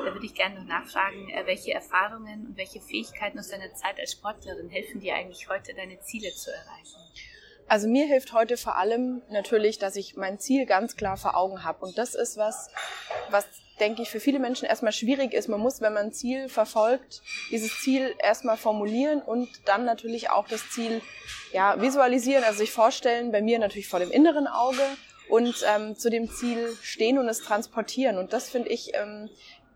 Da 0.05 0.13
würde 0.13 0.25
ich 0.25 0.35
gerne 0.35 0.61
noch 0.61 0.67
nachfragen, 0.67 1.29
äh, 1.31 1.47
welche 1.47 1.73
Erfahrungen 1.73 2.47
und 2.47 2.57
welche 2.57 2.81
Fähigkeiten 2.81 3.39
aus 3.39 3.49
deiner 3.49 3.73
Zeit 3.75 3.99
als 3.99 4.13
Sportlerin 4.13 4.69
helfen 4.69 5.01
dir 5.01 5.15
eigentlich 5.15 5.49
heute, 5.49 5.75
deine 5.75 6.01
Ziele 6.01 6.31
zu 6.33 6.51
erreichen? 6.51 7.01
Also 7.69 7.87
mir 7.87 8.07
hilft 8.07 8.33
heute 8.33 8.57
vor 8.57 8.77
allem 8.77 9.23
natürlich, 9.31 9.79
dass 9.79 9.95
ich 9.95 10.17
mein 10.17 10.41
Ziel 10.41 10.67
ganz 10.67 10.97
klar 10.97 11.17
vor 11.17 11.37
Augen 11.37 11.63
habe. 11.63 11.85
Und 11.87 11.99
das 11.99 12.17
ist 12.17 12.37
was, 12.37 12.69
was 13.31 13.47
denke 13.79 14.03
ich, 14.03 14.11
für 14.11 14.21
viele 14.21 14.41
Menschen 14.41 14.67
erstmal 14.67 14.93
schwierig 14.93 15.33
ist. 15.33 15.49
Man 15.49 15.61
muss, 15.61 15.81
wenn 15.81 15.95
man 15.95 16.07
ein 16.07 16.13
Ziel 16.13 16.49
verfolgt, 16.49 17.23
dieses 17.51 17.81
Ziel 17.81 18.15
erstmal 18.19 18.57
formulieren 18.57 19.23
und 19.23 19.49
dann 19.67 19.85
natürlich 19.85 20.31
auch 20.31 20.49
das 20.49 20.69
Ziel 20.71 21.01
ja, 21.53 21.81
visualisieren, 21.81 22.45
also 22.45 22.59
sich 22.59 22.73
vorstellen, 22.73 23.33
bei 23.33 23.41
mir 23.41 23.59
natürlich 23.59 23.89
vor 23.89 24.01
dem 24.01 24.11
inneren 24.11 24.47
Auge 24.47 24.83
und 25.31 25.65
ähm, 25.75 25.97
zu 25.97 26.11
dem 26.11 26.29
Ziel 26.31 26.77
stehen 26.83 27.19
und 27.19 27.29
es 27.29 27.41
transportieren. 27.41 28.19
Und 28.19 28.33
das 28.33 28.51
finde 28.51 28.69
ich 28.69 28.93
ähm, 28.95 29.31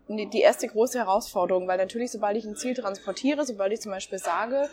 die 0.07 0.41
erste 0.41 0.67
große 0.67 0.99
Herausforderung, 0.99 1.67
weil 1.67 1.77
natürlich, 1.77 2.11
sobald 2.11 2.37
ich 2.37 2.45
ein 2.45 2.55
Ziel 2.55 2.75
transportiere, 2.75 3.45
sobald 3.45 3.73
ich 3.73 3.81
zum 3.81 3.91
Beispiel 3.91 4.19
sage, 4.19 4.69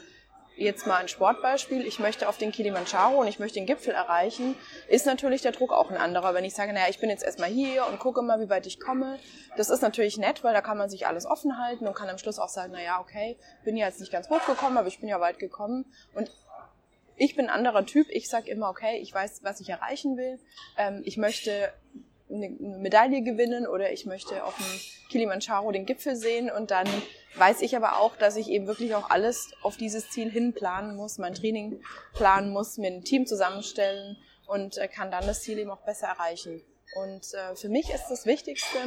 jetzt 0.56 0.86
mal 0.86 0.96
ein 0.96 1.08
Sportbeispiel, 1.08 1.86
ich 1.86 1.98
möchte 1.98 2.28
auf 2.28 2.36
den 2.36 2.52
Kilimanjaro 2.52 3.20
und 3.20 3.26
ich 3.26 3.38
möchte 3.38 3.58
den 3.58 3.66
Gipfel 3.66 3.94
erreichen, 3.94 4.54
ist 4.88 5.06
natürlich 5.06 5.40
der 5.40 5.52
Druck 5.52 5.72
auch 5.72 5.90
ein 5.90 5.96
anderer. 5.96 6.34
Wenn 6.34 6.44
ich 6.44 6.54
sage, 6.54 6.72
naja, 6.72 6.86
ich 6.90 6.98
bin 6.98 7.08
jetzt 7.08 7.24
erstmal 7.24 7.48
hier 7.48 7.86
und 7.86 7.98
gucke 7.98 8.22
mal, 8.22 8.40
wie 8.40 8.50
weit 8.50 8.66
ich 8.66 8.78
komme, 8.78 9.18
das 9.56 9.70
ist 9.70 9.80
natürlich 9.80 10.18
nett, 10.18 10.44
weil 10.44 10.52
da 10.52 10.60
kann 10.60 10.78
man 10.78 10.90
sich 10.90 11.06
alles 11.06 11.24
offen 11.26 11.58
halten 11.58 11.86
und 11.86 11.94
kann 11.94 12.08
am 12.08 12.18
Schluss 12.18 12.38
auch 12.38 12.48
sagen, 12.48 12.72
naja, 12.72 13.00
okay, 13.00 13.38
bin 13.64 13.76
ja 13.76 13.86
jetzt 13.86 14.00
nicht 14.00 14.12
ganz 14.12 14.28
hochgekommen, 14.28 14.76
aber 14.76 14.88
ich 14.88 15.00
bin 15.00 15.08
ja 15.08 15.20
weit 15.20 15.38
gekommen. 15.38 15.86
Und 16.14 16.30
ich 17.16 17.36
bin 17.36 17.46
ein 17.46 17.54
anderer 17.54 17.86
Typ. 17.86 18.08
Ich 18.10 18.28
sage 18.28 18.50
immer, 18.50 18.68
okay, 18.68 18.98
ich 18.98 19.12
weiß, 19.12 19.42
was 19.42 19.60
ich 19.60 19.68
erreichen 19.68 20.16
will. 20.16 20.38
Ähm, 20.76 21.02
ich 21.04 21.16
möchte 21.16 21.72
eine 22.30 22.48
Medaille 22.48 23.22
gewinnen 23.22 23.66
oder 23.66 23.92
ich 23.92 24.06
möchte 24.06 24.44
auf 24.44 24.56
dem 24.56 24.80
Kilimanjaro 25.10 25.70
den 25.70 25.84
Gipfel 25.84 26.16
sehen 26.16 26.50
und 26.50 26.70
dann 26.70 26.88
weiß 27.36 27.62
ich 27.62 27.76
aber 27.76 27.98
auch, 27.98 28.16
dass 28.16 28.36
ich 28.36 28.48
eben 28.48 28.66
wirklich 28.66 28.94
auch 28.94 29.10
alles 29.10 29.52
auf 29.62 29.76
dieses 29.76 30.10
Ziel 30.10 30.30
hin 30.30 30.54
planen 30.54 30.96
muss, 30.96 31.18
mein 31.18 31.34
Training 31.34 31.82
planen 32.14 32.50
muss, 32.52 32.78
mir 32.78 32.88
ein 32.90 33.04
Team 33.04 33.26
zusammenstellen 33.26 34.16
und 34.46 34.78
äh, 34.78 34.88
kann 34.88 35.10
dann 35.10 35.26
das 35.26 35.42
Ziel 35.42 35.58
eben 35.58 35.70
auch 35.70 35.82
besser 35.82 36.08
erreichen. 36.08 36.62
Und 36.96 37.34
äh, 37.34 37.54
für 37.56 37.68
mich 37.68 37.90
ist 37.90 38.08
das 38.08 38.26
Wichtigste, 38.26 38.78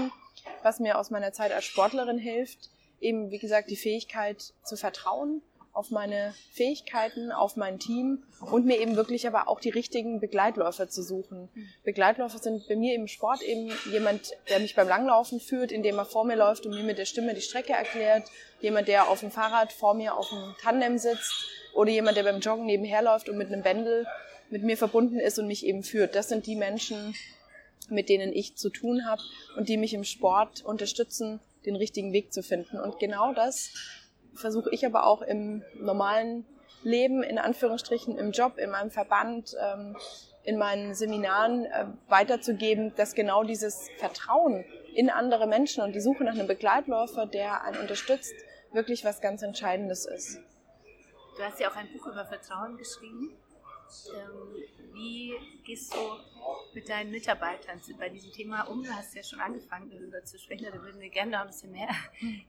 was 0.64 0.80
mir 0.80 0.98
aus 1.00 1.10
meiner 1.10 1.34
Zeit 1.34 1.52
als 1.52 1.66
Sportlerin 1.66 2.18
hilft, 2.18 2.70
eben 3.00 3.32
wie 3.32 3.40
gesagt 3.40 3.70
die 3.70 3.76
Fähigkeit 3.76 4.54
zu 4.64 4.76
vertrauen 4.76 5.42
auf 5.76 5.92
meine 5.92 6.34
Fähigkeiten, 6.52 7.34
auf 7.34 7.58
mein 7.58 7.80
Team 7.80 8.24
und 8.40 8.66
mir 8.66 8.80
eben 8.80 8.96
wirklich 8.96 9.28
aber 9.28 9.50
auch 9.50 9.60
die 9.60 9.70
richtigen 9.70 10.22
Begleitläufer 10.22 10.90
zu 10.90 11.04
suchen. 11.04 11.50
Begleitläufer 11.84 12.40
sind 12.40 12.66
bei 12.70 12.78
mir 12.78 12.96
im 12.96 13.10
Sport 13.10 13.42
eben 13.42 13.70
jemand, 13.92 14.32
der 14.50 14.60
mich 14.62 14.74
beim 14.74 14.88
Langlaufen 14.88 15.42
führt, 15.42 15.74
indem 15.74 15.98
er 15.98 16.06
vor 16.06 16.24
mir 16.24 16.38
läuft 16.38 16.66
und 16.66 16.74
mir 16.74 16.84
mit 16.84 16.98
der 16.98 17.06
Stimme 17.06 17.34
die 17.34 17.42
Strecke 17.42 17.74
erklärt, 17.74 18.32
jemand, 18.62 18.88
der 18.88 19.10
auf 19.10 19.20
dem 19.20 19.32
Fahrrad 19.32 19.74
vor 19.74 19.94
mir 19.96 20.16
auf 20.16 20.30
dem 20.30 20.56
Tandem 20.62 20.98
sitzt 20.98 21.46
oder 21.74 21.92
jemand, 21.92 22.16
der 22.16 22.24
beim 22.24 22.40
Joggen 22.40 22.66
nebenher 22.66 23.02
läuft 23.02 23.28
und 23.28 23.38
mit 23.38 23.52
einem 23.52 23.62
Bändel 23.62 24.08
mit 24.50 24.64
mir 24.64 24.78
verbunden 24.78 25.20
ist 25.20 25.40
und 25.40 25.48
mich 25.48 25.66
eben 25.66 25.84
führt. 25.84 26.16
Das 26.16 26.30
sind 26.30 26.48
die 26.48 26.56
Menschen, 26.56 27.16
mit 27.90 28.08
denen 28.08 28.32
ich 28.32 28.56
zu 28.56 28.70
tun 28.70 29.06
habe 29.06 29.22
und 29.58 29.68
die 29.68 29.76
mich 29.76 29.94
im 29.94 30.06
Sport 30.06 30.64
unterstützen, 30.64 31.42
den 31.66 31.76
richtigen 31.76 32.14
Weg 32.14 32.32
zu 32.32 32.44
finden. 32.44 32.80
Und 32.80 32.98
genau 33.00 33.34
das 33.34 33.74
versuche 34.36 34.70
ich 34.72 34.86
aber 34.86 35.06
auch 35.06 35.22
im 35.22 35.64
normalen 35.76 36.46
Leben, 36.84 37.24
in 37.24 37.40
Anführungsstrichen, 37.40 38.18
im 38.18 38.32
Job, 38.32 38.58
in 38.58 38.70
meinem 38.70 38.92
Verband, 38.92 39.56
ähm, 39.60 39.98
in 40.44 40.58
meinen 40.58 40.94
Seminaren 40.94 41.66
äh, 41.66 41.86
weiterzugeben, 42.08 42.94
dass 42.96 43.16
genau 43.16 43.44
dieses 43.44 43.90
Vertrauen 43.98 44.64
in 44.94 45.10
andere 45.10 45.48
Menschen 45.48 45.84
und 45.84 45.94
die 45.94 46.00
Suche 46.00 46.24
nach 46.24 46.34
einem 46.34 46.48
Begleitläufer, 46.48 47.26
der 47.26 47.64
einen 47.64 47.78
unterstützt, 47.78 48.34
wirklich 48.72 49.04
was 49.04 49.22
ganz 49.22 49.42
Entscheidendes 49.42 50.06
ist. 50.06 50.40
Du 51.38 51.44
hast 51.44 51.60
ja 51.60 51.70
auch 51.70 51.76
ein 51.76 51.92
Buch 51.92 52.08
über 52.08 52.26
Vertrauen 52.26 52.78
geschrieben. 52.78 53.36
Ähm, 54.16 54.64
wie 54.94 55.34
gehst 55.64 55.94
du 55.94 56.00
mit 56.74 56.88
deinen 56.90 57.12
Mitarbeitern 57.12 57.82
bei 57.98 58.10
diesem 58.10 58.32
Thema 58.32 58.64
um? 58.64 58.84
Du 58.84 58.90
hast 58.90 59.16
ja 59.16 59.24
schon 59.24 59.40
angefangen, 59.40 59.90
darüber 59.90 60.24
zu 60.24 60.40
sprechen, 60.40 60.68
da 60.72 60.82
würden 60.82 61.00
wir 61.02 61.10
gerne 61.10 61.32
noch 61.32 61.42
ein 61.42 61.48
bisschen 61.48 61.72
mehr 61.72 61.90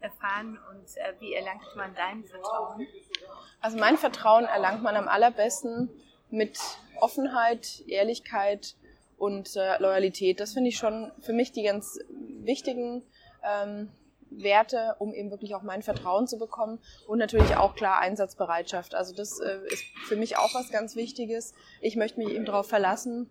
erfahren. 0.01 0.59
Und 0.71 0.97
äh, 0.97 1.15
wie 1.21 1.35
erlangt 1.35 1.75
man 1.77 1.95
dein 1.95 2.25
Vertrauen? 2.25 2.87
Also 3.61 3.79
mein 3.79 3.99
Vertrauen 3.99 4.45
erlangt 4.45 4.83
man 4.83 4.97
am 4.97 5.09
allerbesten 5.09 5.91
mit 6.31 6.59
Offenheit, 7.01 7.83
Ehrlichkeit 7.87 8.77
und 9.19 9.57
äh, 9.57 9.79
Loyalität. 9.81 10.41
Das 10.41 10.53
finde 10.53 10.69
ich 10.69 10.77
schon 10.77 11.13
für 11.21 11.33
mich 11.33 11.53
die 11.53 11.63
ganz 11.63 11.99
wichtigen 12.43 13.03
ähm, 13.43 13.91
Werte, 14.31 14.97
um 14.99 15.15
eben 15.15 15.31
wirklich 15.31 15.55
auch 15.55 15.63
mein 15.63 15.83
Vertrauen 15.83 16.27
zu 16.27 16.39
bekommen 16.39 16.79
und 17.07 17.19
natürlich 17.19 17.57
auch 17.57 17.75
klar 17.75 18.01
Einsatzbereitschaft. 18.01 18.95
Also 18.95 19.15
das 19.15 19.41
äh, 19.41 19.59
ist 19.71 19.85
für 20.07 20.17
mich 20.17 20.37
auch 20.37 20.55
was 20.55 20.71
ganz 20.71 20.97
Wichtiges. 20.97 21.55
Ich 21.81 21.97
möchte 21.97 22.19
mich 22.19 22.31
eben 22.31 22.45
darauf 22.45 22.69
verlassen, 22.69 23.31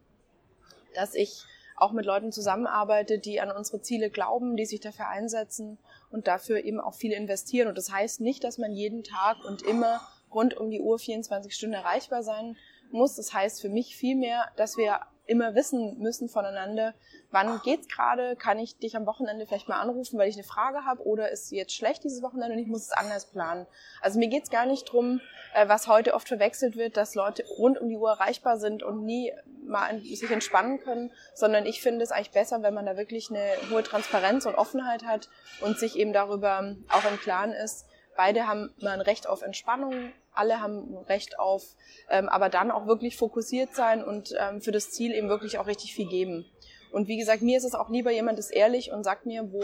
dass 0.94 1.14
ich 1.16 1.44
auch 1.76 1.92
mit 1.92 2.06
Leuten 2.06 2.32
zusammenarbeite, 2.32 3.20
die 3.20 3.42
an 3.42 3.52
unsere 3.52 3.82
Ziele 3.82 4.10
glauben, 4.10 4.56
die 4.56 4.66
sich 4.66 4.80
dafür 4.80 5.10
einsetzen 5.10 5.78
und 6.10 6.28
dafür 6.28 6.64
eben 6.64 6.80
auch 6.80 6.94
viel 6.94 7.12
investieren. 7.12 7.68
Und 7.68 7.78
das 7.78 7.92
heißt 7.92 8.22
nicht, 8.22 8.44
dass 8.44 8.58
man 8.58 8.72
jeden 8.72 9.04
Tag 9.04 9.44
und 9.44 9.62
immer 9.62 10.02
rund 10.34 10.56
um 10.56 10.70
die 10.70 10.82
Uhr 10.82 10.98
24 10.98 11.54
Stunden 11.54 11.76
erreichbar 11.76 12.24
sein 12.24 12.56
muss. 12.92 13.16
Das 13.16 13.34
heißt 13.34 13.62
für 13.62 13.70
mich 13.70 13.98
vielmehr, 13.98 14.50
dass 14.56 14.78
wir 14.78 15.02
immer 15.26 15.56
wissen 15.56 15.98
müssen 16.00 16.30
voneinander, 16.30 16.94
wann 17.32 17.62
geht's 17.64 17.88
gerade, 17.88 18.36
kann 18.36 18.60
ich 18.60 18.78
dich 18.78 18.96
am 18.96 19.06
Wochenende 19.06 19.46
vielleicht 19.46 19.68
mal 19.68 19.80
anrufen, 19.80 20.18
weil 20.18 20.30
ich 20.30 20.36
eine 20.36 20.44
Frage 20.44 20.86
habe 20.86 21.04
oder 21.04 21.32
ist 21.32 21.52
jetzt 21.52 21.74
schlecht 21.74 22.04
dieses 22.04 22.22
Wochenende 22.22 22.56
und 22.56 22.62
ich 22.62 22.68
muss 22.68 22.84
es 22.84 22.92
anders 22.92 23.26
planen. 23.26 23.66
Also 24.02 24.20
mir 24.20 24.28
geht's 24.28 24.50
gar 24.50 24.66
nicht 24.66 24.86
drum, 24.86 25.22
äh, 25.54 25.68
was 25.68 25.88
heute 25.88 26.14
oft 26.14 26.28
verwechselt 26.28 26.76
wird, 26.76 26.98
dass 26.98 27.16
Leute 27.16 27.44
rund 27.58 27.80
um 27.80 27.90
die 27.90 27.98
Uhr 27.98 28.12
erreichbar 28.12 28.58
sind 28.58 28.84
und 28.84 29.04
nie 29.04 29.34
mal 29.66 30.00
sich 30.00 30.30
entspannen 30.30 30.80
können, 30.80 31.12
sondern 31.34 31.66
ich 31.66 31.82
finde 31.82 32.04
es 32.04 32.12
eigentlich 32.12 32.32
besser, 32.32 32.62
wenn 32.62 32.74
man 32.74 32.86
da 32.86 32.98
wirklich 32.98 33.30
eine 33.30 33.46
hohe 33.72 33.84
Transparenz 33.84 34.46
und 34.46 34.56
Offenheit 34.56 35.04
hat 35.06 35.30
und 35.62 35.80
sich 35.80 35.98
eben 35.98 36.14
darüber 36.14 36.76
auch 36.90 37.10
im 37.10 37.20
Klaren 37.20 37.52
ist, 37.52 37.86
beide 38.16 38.48
haben 38.48 38.74
mal 38.82 38.92
ein 38.92 39.02
Recht 39.02 39.28
auf 39.28 39.42
Entspannung, 39.42 40.12
alle 40.34 40.62
haben 40.62 40.98
Recht 41.08 41.40
auf, 41.40 41.64
ähm, 42.10 42.30
aber 42.30 42.50
dann 42.50 42.72
auch 42.72 42.88
wirklich 42.88 43.18
fokussiert 43.18 43.74
sein 43.74 44.04
und 44.04 44.34
ähm, 44.38 44.62
für 44.62 44.72
das 44.72 44.92
Ziel 44.92 45.14
eben 45.14 45.30
wirklich 45.30 45.58
auch 45.58 45.68
richtig 45.68 45.94
viel 45.94 46.08
geben. 46.08 46.46
Und 46.92 47.08
wie 47.08 47.18
gesagt, 47.18 47.42
mir 47.42 47.58
ist 47.58 47.66
es 47.66 47.76
auch 47.76 47.90
lieber, 47.90 48.12
jemand 48.12 48.40
ist 48.40 48.52
ehrlich 48.52 48.92
und 48.92 49.04
sagt 49.04 49.26
mir, 49.26 49.52
wo 49.52 49.64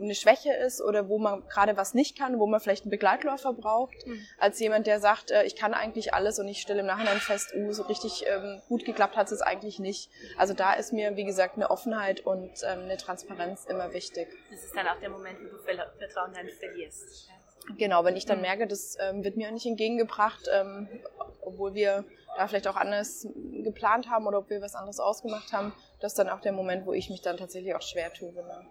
eine 0.00 0.14
Schwäche 0.14 0.52
ist 0.52 0.80
oder 0.80 1.08
wo 1.08 1.18
man 1.18 1.46
gerade 1.48 1.76
was 1.76 1.94
nicht 1.94 2.16
kann, 2.16 2.38
wo 2.38 2.46
man 2.46 2.60
vielleicht 2.60 2.84
einen 2.84 2.90
Begleitläufer 2.90 3.52
braucht, 3.52 4.06
mhm. 4.06 4.24
als 4.38 4.58
jemand, 4.58 4.86
der 4.86 5.00
sagt, 5.00 5.30
äh, 5.30 5.44
ich 5.44 5.56
kann 5.56 5.74
eigentlich 5.74 6.14
alles 6.14 6.38
und 6.38 6.48
ich 6.48 6.60
stelle 6.60 6.80
im 6.80 6.86
Nachhinein 6.86 7.18
fest, 7.18 7.54
uh, 7.54 7.72
so 7.72 7.82
richtig 7.82 8.24
ähm, 8.26 8.62
gut 8.68 8.84
geklappt 8.84 9.16
hat 9.16 9.30
es 9.30 9.42
eigentlich 9.42 9.78
nicht. 9.78 10.10
Also 10.38 10.54
da 10.54 10.72
ist 10.74 10.92
mir, 10.92 11.16
wie 11.16 11.24
gesagt, 11.24 11.56
eine 11.56 11.70
Offenheit 11.70 12.20
und 12.20 12.52
ähm, 12.64 12.80
eine 12.84 12.96
Transparenz 12.96 13.66
immer 13.66 13.92
wichtig. 13.92 14.28
Das 14.50 14.64
ist 14.64 14.74
dann 14.74 14.86
auch 14.86 14.98
der 15.00 15.10
Moment, 15.10 15.38
wo 15.40 15.48
du 15.48 15.58
Vertrauen 15.58 16.32
dann 16.32 16.48
verlierst. 16.48 17.28
Genau, 17.78 18.04
wenn 18.04 18.16
ich 18.16 18.26
dann 18.26 18.38
mhm. 18.38 18.42
merke, 18.42 18.66
das 18.66 18.96
ähm, 19.00 19.24
wird 19.24 19.36
mir 19.36 19.50
nicht 19.50 19.66
entgegengebracht, 19.66 20.48
ähm, 20.52 20.88
obwohl 21.40 21.74
wir 21.74 22.04
da 22.36 22.48
vielleicht 22.48 22.68
auch 22.68 22.76
anders 22.76 23.26
geplant 23.62 24.10
haben 24.10 24.26
oder 24.26 24.38
ob 24.38 24.50
wir 24.50 24.60
was 24.60 24.74
anderes 24.74 25.00
ausgemacht 25.00 25.52
haben, 25.52 25.72
das 26.00 26.12
ist 26.12 26.18
dann 26.18 26.28
auch 26.28 26.40
der 26.40 26.52
Moment, 26.52 26.86
wo 26.86 26.92
ich 26.92 27.10
mich 27.10 27.22
dann 27.22 27.36
tatsächlich 27.36 27.74
auch 27.74 27.82
schwer 27.82 28.12
tue. 28.12 28.32
Ne? 28.32 28.66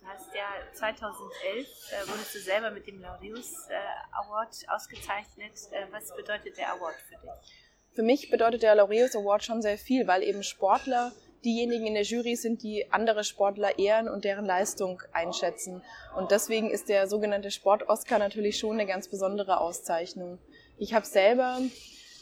Du 0.00 0.06
hast 0.06 0.34
ja 0.34 0.46
2011 0.72 1.66
äh, 1.90 2.08
wurdest 2.08 2.34
du 2.34 2.38
selber 2.38 2.70
mit 2.70 2.86
dem 2.86 3.00
Laureus 3.00 3.68
äh, 3.68 3.74
Award 4.12 4.54
ausgezeichnet. 4.68 5.52
Äh, 5.72 5.86
was 5.90 6.14
bedeutet 6.14 6.56
der 6.56 6.72
Award 6.72 6.94
für 7.08 7.16
dich? 7.16 7.56
Für 7.94 8.02
mich 8.02 8.30
bedeutet 8.30 8.62
der 8.62 8.74
Laureus 8.74 9.16
Award 9.16 9.42
schon 9.42 9.62
sehr 9.62 9.78
viel, 9.78 10.06
weil 10.06 10.22
eben 10.22 10.42
Sportler 10.42 11.12
diejenigen 11.46 11.86
in 11.86 11.94
der 11.94 12.02
Jury 12.02 12.36
sind, 12.36 12.62
die 12.62 12.92
andere 12.92 13.24
Sportler 13.24 13.78
ehren 13.78 14.08
und 14.08 14.24
deren 14.24 14.44
Leistung 14.44 15.02
einschätzen. 15.12 15.82
Und 16.16 16.32
deswegen 16.32 16.70
ist 16.70 16.88
der 16.90 17.08
sogenannte 17.08 17.50
Sport-Oscar 17.50 18.18
natürlich 18.18 18.58
schon 18.58 18.72
eine 18.72 18.86
ganz 18.86 19.08
besondere 19.08 19.60
Auszeichnung. 19.60 20.38
Ich 20.76 20.92
habe 20.92 21.06
selber 21.06 21.60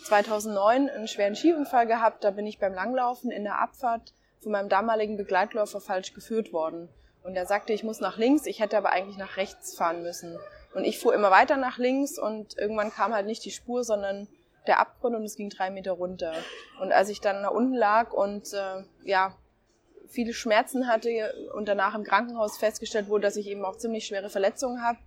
2009 0.05 0.91
einen 0.91 1.09
schweren 1.09 1.35
Skiunfall 1.35 1.87
gehabt. 1.87 2.23
Da 2.23 2.31
bin 2.31 2.47
ich 2.47 2.59
beim 2.59 2.75
Langlaufen 2.75 3.31
in 3.31 3.45
der 3.45 3.61
Abfahrt 3.61 4.13
von 4.41 4.53
meinem 4.53 4.69
damaligen 4.69 5.17
Begleitläufer 5.17 5.81
falsch 5.81 6.15
geführt 6.15 6.53
worden. 6.53 6.89
Und 7.23 7.35
er 7.35 7.47
sagte, 7.47 7.73
ich 7.73 7.83
muss 7.83 8.01
nach 8.01 8.19
links, 8.19 8.45
ich 8.45 8.61
hätte 8.61 8.77
aber 8.77 8.93
eigentlich 8.93 9.17
nach 9.17 9.39
rechts 9.39 9.75
fahren 9.75 10.03
müssen. 10.03 10.39
Und 10.75 10.85
ich 10.85 10.99
fuhr 10.99 11.15
immer 11.15 11.31
weiter 11.31 11.57
nach 11.57 11.79
links 11.79 12.19
und 12.19 12.59
irgendwann 12.59 12.93
kam 12.93 13.15
halt 13.15 13.27
nicht 13.27 13.45
die 13.45 13.51
Spur, 13.51 13.83
sondern 13.83 14.29
der 14.67 14.81
Abgrund 14.81 15.15
und 15.15 15.25
es 15.25 15.37
ging 15.37 15.51
drei 15.51 15.71
Meter 15.71 15.93
runter. 15.93 16.33
Und 16.81 16.93
als 16.93 17.09
ich 17.09 17.21
dann 17.21 17.43
nach 17.43 17.51
unten 17.51 17.75
lag 17.75 18.13
und 18.13 18.53
äh, 18.53 18.85
ja 19.05 19.37
viele 20.09 20.33
Schmerzen 20.33 20.87
hatte 20.87 21.35
und 21.55 21.67
danach 21.69 21.95
im 21.95 22.05
Krankenhaus 22.05 22.57
festgestellt 22.57 23.09
wurde, 23.09 23.23
dass 23.23 23.37
ich 23.37 23.49
eben 23.49 23.65
auch 23.65 23.77
ziemlich 23.77 24.07
schwere 24.07 24.31
Verletzungen 24.31 24.83
habe, 24.83 24.99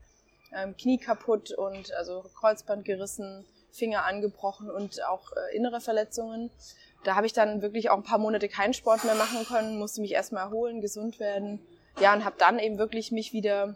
ähm, 0.53 0.75
Knie 0.75 0.97
kaputt 0.97 1.51
und 1.51 1.93
also 1.93 2.23
Kreuzband 2.39 2.85
gerissen, 2.85 3.45
Finger 3.71 4.05
angebrochen 4.05 4.69
und 4.69 5.03
auch 5.05 5.31
äh, 5.31 5.55
innere 5.55 5.81
Verletzungen. 5.81 6.51
Da 7.03 7.15
habe 7.15 7.25
ich 7.25 7.33
dann 7.33 7.61
wirklich 7.61 7.89
auch 7.89 7.97
ein 7.97 8.03
paar 8.03 8.17
Monate 8.17 8.49
keinen 8.49 8.73
Sport 8.73 9.05
mehr 9.05 9.15
machen 9.15 9.45
können, 9.45 9.79
musste 9.79 10.01
mich 10.01 10.11
erstmal 10.11 10.43
erholen, 10.43 10.81
gesund 10.81 11.19
werden. 11.19 11.61
Ja, 11.99 12.13
und 12.13 12.25
habe 12.25 12.35
dann 12.37 12.59
eben 12.59 12.77
wirklich 12.77 13.11
mich 13.11 13.33
wieder 13.33 13.75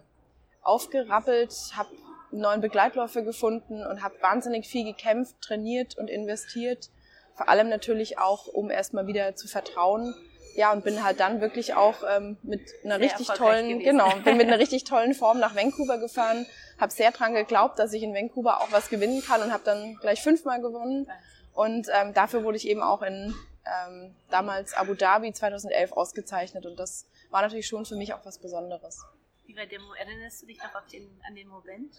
aufgerappelt, 0.62 1.54
habe 1.76 1.90
neuen 2.32 2.62
Begleitläufer 2.62 3.22
gefunden 3.22 3.86
und 3.86 4.04
habe 4.04 4.16
wahnsinnig 4.22 4.68
viel 4.68 4.86
gekämpft, 4.86 5.36
trainiert 5.42 5.98
und 5.98 6.10
investiert. 6.10 6.90
Vor 7.36 7.50
allem 7.50 7.70
natürlich 7.70 8.18
auch, 8.18 8.48
um 8.48 8.70
erstmal 8.70 9.08
wieder 9.08 9.36
zu 9.36 9.48
vertrauen. 9.48 10.14
Ja, 10.56 10.74
und 10.74 10.84
bin 10.84 11.02
halt 11.02 11.22
dann 11.22 11.40
wirklich 11.40 11.76
auch 11.76 12.04
ähm, 12.14 12.38
mit 12.44 12.62
einer 12.84 12.98
sehr 12.98 13.06
richtig 13.06 13.28
tollen, 13.30 13.70
gewesen. 13.70 13.86
genau, 13.86 14.10
bin 14.24 14.36
mit 14.36 14.48
einer 14.48 14.60
richtig 14.60 14.84
tollen 14.84 15.14
Form 15.14 15.40
nach 15.40 15.56
Vancouver 15.56 15.98
gefahren, 15.98 16.46
habe 16.78 16.92
sehr 16.92 17.12
dran 17.12 17.34
geglaubt, 17.34 17.80
dass 17.80 17.94
ich 17.94 18.04
in 18.04 18.14
Vancouver 18.14 18.60
auch 18.60 18.72
was 18.72 18.90
gewinnen 18.90 19.24
kann 19.24 19.42
und 19.42 19.54
habe 19.54 19.64
dann 19.64 19.96
gleich 20.02 20.22
fünfmal 20.22 20.62
gewonnen. 20.62 21.10
Und 21.54 21.88
ähm, 21.94 22.14
dafür 22.14 22.44
wurde 22.44 22.58
ich 22.58 22.68
eben 22.68 22.82
auch 22.82 23.02
in 23.02 23.34
ähm, 23.66 24.14
damals 24.30 24.74
Abu 24.74 24.94
Dhabi 24.94 25.32
2011 25.34 25.94
ausgezeichnet 25.94 26.66
und 26.66 26.78
das 26.78 27.06
war 27.30 27.42
natürlich 27.42 27.68
schon 27.68 27.86
für 27.86 27.96
mich 27.96 28.14
auch 28.14 28.26
was 28.26 28.38
Besonderes. 28.38 29.06
Wie 29.52 29.58
war 29.58 29.66
der, 29.66 29.80
erinnerst 30.00 30.42
du 30.42 30.46
dich 30.46 30.60
noch 30.60 30.88
den, 30.88 31.10
an 31.28 31.36
den 31.36 31.50
Moment? 31.50 31.94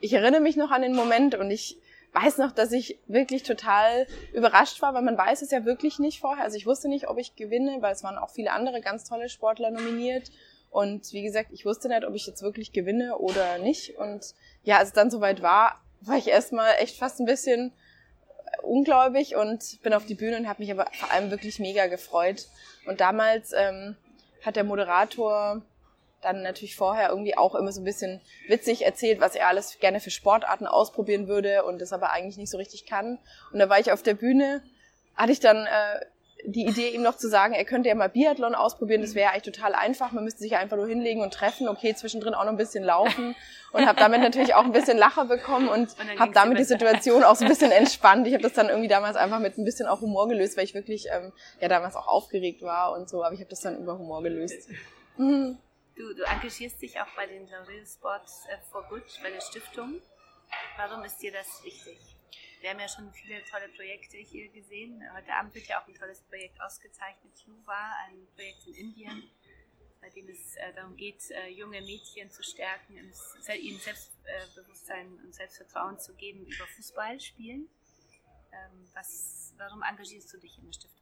Ich 0.00 0.12
erinnere 0.12 0.40
mich 0.40 0.56
noch 0.56 0.72
an 0.72 0.82
den 0.82 0.96
Moment 0.96 1.36
und 1.36 1.52
ich 1.52 1.78
weiß 2.14 2.38
noch, 2.38 2.50
dass 2.50 2.72
ich 2.72 2.98
wirklich 3.06 3.44
total 3.44 4.08
überrascht 4.32 4.82
war, 4.82 4.92
weil 4.92 5.02
man 5.02 5.16
weiß 5.16 5.42
es 5.42 5.52
ja 5.52 5.64
wirklich 5.64 6.00
nicht 6.00 6.18
vorher. 6.18 6.42
Also 6.42 6.56
ich 6.56 6.66
wusste 6.66 6.88
nicht, 6.88 7.06
ob 7.06 7.16
ich 7.18 7.36
gewinne, 7.36 7.76
weil 7.80 7.92
es 7.92 8.02
waren 8.02 8.18
auch 8.18 8.30
viele 8.30 8.50
andere 8.50 8.80
ganz 8.80 9.04
tolle 9.04 9.28
Sportler 9.28 9.70
nominiert. 9.70 10.32
Und 10.70 11.12
wie 11.12 11.22
gesagt, 11.22 11.50
ich 11.52 11.64
wusste 11.64 11.86
nicht, 11.86 12.04
ob 12.04 12.16
ich 12.16 12.26
jetzt 12.26 12.42
wirklich 12.42 12.72
gewinne 12.72 13.18
oder 13.18 13.58
nicht. 13.58 13.96
Und 13.96 14.34
ja, 14.64 14.78
als 14.78 14.88
es 14.88 14.94
dann 14.94 15.12
soweit 15.12 15.42
war, 15.42 15.80
war 16.00 16.16
ich 16.16 16.26
erstmal 16.26 16.74
echt 16.80 16.98
fast 16.98 17.20
ein 17.20 17.26
bisschen 17.26 17.72
ungläubig 18.64 19.36
und 19.36 19.80
bin 19.82 19.94
auf 19.94 20.06
die 20.06 20.16
Bühne 20.16 20.38
und 20.38 20.48
habe 20.48 20.60
mich 20.60 20.72
aber 20.72 20.88
vor 20.92 21.12
allem 21.12 21.30
wirklich 21.30 21.60
mega 21.60 21.86
gefreut. 21.86 22.48
Und 22.84 23.00
damals 23.00 23.52
ähm, 23.52 23.96
hat 24.44 24.56
der 24.56 24.64
Moderator 24.64 25.62
dann 26.22 26.42
natürlich 26.42 26.76
vorher 26.76 27.10
irgendwie 27.10 27.36
auch 27.36 27.54
immer 27.54 27.72
so 27.72 27.80
ein 27.80 27.84
bisschen 27.84 28.20
witzig 28.48 28.84
erzählt, 28.84 29.20
was 29.20 29.34
er 29.34 29.48
alles 29.48 29.78
gerne 29.78 30.00
für 30.00 30.10
Sportarten 30.10 30.66
ausprobieren 30.66 31.28
würde 31.28 31.64
und 31.64 31.80
das 31.80 31.92
aber 31.92 32.10
eigentlich 32.10 32.36
nicht 32.36 32.50
so 32.50 32.58
richtig 32.58 32.86
kann. 32.86 33.18
Und 33.52 33.58
da 33.58 33.68
war 33.68 33.78
ich 33.78 33.92
auf 33.92 34.02
der 34.02 34.14
Bühne, 34.14 34.62
hatte 35.14 35.32
ich 35.32 35.40
dann 35.40 35.66
äh, 35.66 36.00
die 36.44 36.66
Idee, 36.66 36.90
ihm 36.90 37.02
noch 37.02 37.16
zu 37.16 37.28
sagen, 37.28 37.54
er 37.54 37.64
könnte 37.64 37.88
ja 37.88 37.94
mal 37.94 38.08
Biathlon 38.08 38.54
ausprobieren. 38.54 39.00
Das 39.00 39.14
wäre 39.14 39.30
eigentlich 39.30 39.54
total 39.54 39.74
einfach. 39.74 40.12
Man 40.12 40.24
müsste 40.24 40.40
sich 40.40 40.56
einfach 40.56 40.76
nur 40.76 40.86
hinlegen 40.86 41.20
und 41.20 41.34
treffen. 41.34 41.68
Okay, 41.68 41.94
zwischendrin 41.94 42.34
auch 42.34 42.44
noch 42.44 42.52
ein 42.52 42.56
bisschen 42.56 42.84
laufen. 42.84 43.34
Und 43.72 43.86
habe 43.86 43.98
damit 43.98 44.22
natürlich 44.22 44.54
auch 44.54 44.64
ein 44.64 44.72
bisschen 44.72 44.96
Lacher 44.96 45.26
bekommen 45.26 45.68
und, 45.68 45.94
und 45.98 46.18
habe 46.18 46.32
damit 46.32 46.58
die 46.58 46.64
Situation 46.64 47.22
auch 47.24 47.36
so 47.36 47.44
ein 47.44 47.48
bisschen 47.48 47.70
entspannt. 47.70 48.26
Ich 48.26 48.32
habe 48.32 48.42
das 48.42 48.54
dann 48.54 48.68
irgendwie 48.68 48.88
damals 48.88 49.16
einfach 49.16 49.40
mit 49.40 49.58
ein 49.58 49.64
bisschen 49.64 49.86
auch 49.86 50.00
Humor 50.00 50.28
gelöst, 50.28 50.56
weil 50.56 50.64
ich 50.64 50.74
wirklich 50.74 51.08
ähm, 51.12 51.32
ja 51.60 51.68
damals 51.68 51.96
auch 51.96 52.06
aufgeregt 52.06 52.62
war 52.62 52.92
und 52.92 53.08
so. 53.08 53.22
Aber 53.22 53.34
ich 53.34 53.40
habe 53.40 53.50
das 53.50 53.60
dann 53.60 53.76
über 53.76 53.98
Humor 53.98 54.22
gelöst. 54.22 54.68
Mhm. 55.18 55.58
Du, 55.98 56.14
du 56.14 56.22
engagierst 56.22 56.80
dich 56.80 57.00
auch 57.00 57.12
bei 57.16 57.26
den 57.26 57.48
Laurel 57.48 57.84
Sports 57.84 58.46
äh, 58.46 58.58
for 58.70 58.84
Good, 58.84 59.02
bei 59.20 59.32
der 59.32 59.40
Stiftung. 59.40 60.00
Warum 60.76 61.02
ist 61.02 61.18
dir 61.18 61.32
das 61.32 61.64
wichtig? 61.64 61.98
Wir 62.60 62.70
haben 62.70 62.78
ja 62.78 62.86
schon 62.86 63.12
viele 63.12 63.42
tolle 63.46 63.68
Projekte 63.70 64.16
hier 64.16 64.48
gesehen. 64.50 65.02
Heute 65.12 65.34
Abend 65.34 65.56
wird 65.56 65.66
ja 65.66 65.82
auch 65.82 65.88
ein 65.88 65.94
tolles 65.96 66.20
Projekt 66.20 66.60
ausgezeichnet, 66.60 67.32
Yuva, 67.44 67.96
ein 68.06 68.28
Projekt 68.36 68.64
in 68.68 68.74
Indien, 68.74 69.28
bei 70.00 70.08
dem 70.10 70.28
es 70.28 70.54
äh, 70.54 70.72
darum 70.72 70.96
geht, 70.96 71.32
äh, 71.32 71.48
junge 71.48 71.80
Mädchen 71.80 72.30
zu 72.30 72.44
stärken, 72.44 72.96
ihnen 72.96 73.80
Selbstbewusstsein 73.80 75.18
und 75.24 75.34
Selbstvertrauen 75.34 75.98
zu 75.98 76.14
geben 76.14 76.46
über 76.46 76.66
Fußballspielen. 76.76 77.68
Ähm, 78.52 78.88
was, 78.94 79.52
warum 79.56 79.82
engagierst 79.82 80.32
du 80.32 80.38
dich 80.38 80.58
in 80.58 80.66
der 80.66 80.74
Stiftung? 80.74 80.97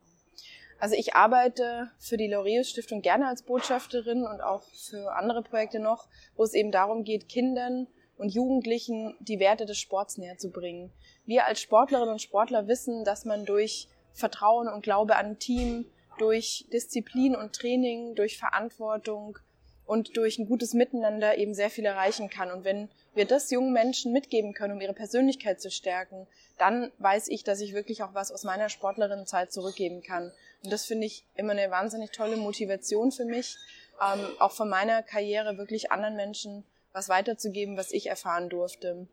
Also 0.79 0.95
ich 0.95 1.15
arbeite 1.15 1.91
für 1.99 2.17
die 2.17 2.29
Laureus 2.29 2.69
Stiftung 2.69 3.01
gerne 3.01 3.29
als 3.29 3.43
Botschafterin 3.43 4.25
und 4.25 4.41
auch 4.41 4.63
für 4.63 5.15
andere 5.17 5.43
Projekte 5.43 5.79
noch, 5.79 6.09
wo 6.37 6.45
es 6.45 6.55
eben 6.55 6.71
darum 6.71 7.05
geht, 7.05 7.29
Kindern 7.29 7.87
und 8.19 8.35
Jugendlichen 8.35 9.15
die 9.21 9.41
Werte 9.41 9.67
des 9.67 9.79
Sports 9.79 10.19
näher 10.19 10.39
zu 10.39 10.51
bringen. 10.51 10.93
Wir 11.25 11.47
als 11.47 11.61
Sportlerinnen 11.61 12.13
und 12.13 12.23
Sportler 12.23 12.69
wissen, 12.69 13.05
dass 13.05 13.25
man 13.25 13.45
durch 13.45 13.89
Vertrauen 14.13 14.69
und 14.69 14.83
Glaube 14.83 15.17
an 15.17 15.27
ein 15.27 15.39
Team, 15.39 15.87
durch 16.19 16.67
Disziplin 16.73 17.37
und 17.37 17.55
Training, 17.55 18.15
durch 18.15 18.39
Verantwortung 18.39 19.39
und 19.87 20.17
durch 20.17 20.39
ein 20.39 20.47
gutes 20.47 20.75
Miteinander 20.75 21.39
eben 21.39 21.55
sehr 21.55 21.71
viel 21.71 21.85
erreichen 21.85 22.29
kann. 22.29 22.51
Und 22.51 22.65
wenn 22.65 22.89
wir 23.15 23.25
das 23.25 23.51
jungen 23.51 23.73
Menschen 23.73 24.13
mitgeben 24.13 24.53
können, 24.53 24.75
um 24.75 24.81
ihre 24.81 24.95
Persönlichkeit 24.95 25.61
zu 25.61 25.71
stärken, 25.71 26.27
dann 26.59 26.91
weiß 26.99 27.29
ich, 27.29 27.45
dass 27.45 27.61
ich 27.61 27.75
wirklich 27.75 28.03
auch 28.03 28.15
was 28.15 28.33
aus 28.33 28.45
meiner 28.45 28.69
Sportlerinnenzeit 28.69 29.53
zurückgeben 29.53 30.03
kann. 30.03 30.33
Und 30.67 30.73
das 30.73 30.85
finde 30.85 31.07
ich 31.07 31.25
immer 31.37 31.53
eine 31.53 31.71
wahnsinnig 31.71 32.11
tolle 32.11 32.37
Motivation 32.37 33.13
für 33.13 33.25
mich, 33.25 33.57
ähm, 34.03 34.27
auch 34.41 34.51
von 34.51 34.69
meiner 34.69 35.05
Karriere 35.05 35.59
wirklich 35.59 35.93
anderen 35.93 36.17
Menschen 36.17 36.65
was 36.93 37.09
weiterzugeben, 37.09 37.77
was 37.77 37.93
ich 37.93 38.09
erfahren 38.09 38.49
durfte. 38.49 39.07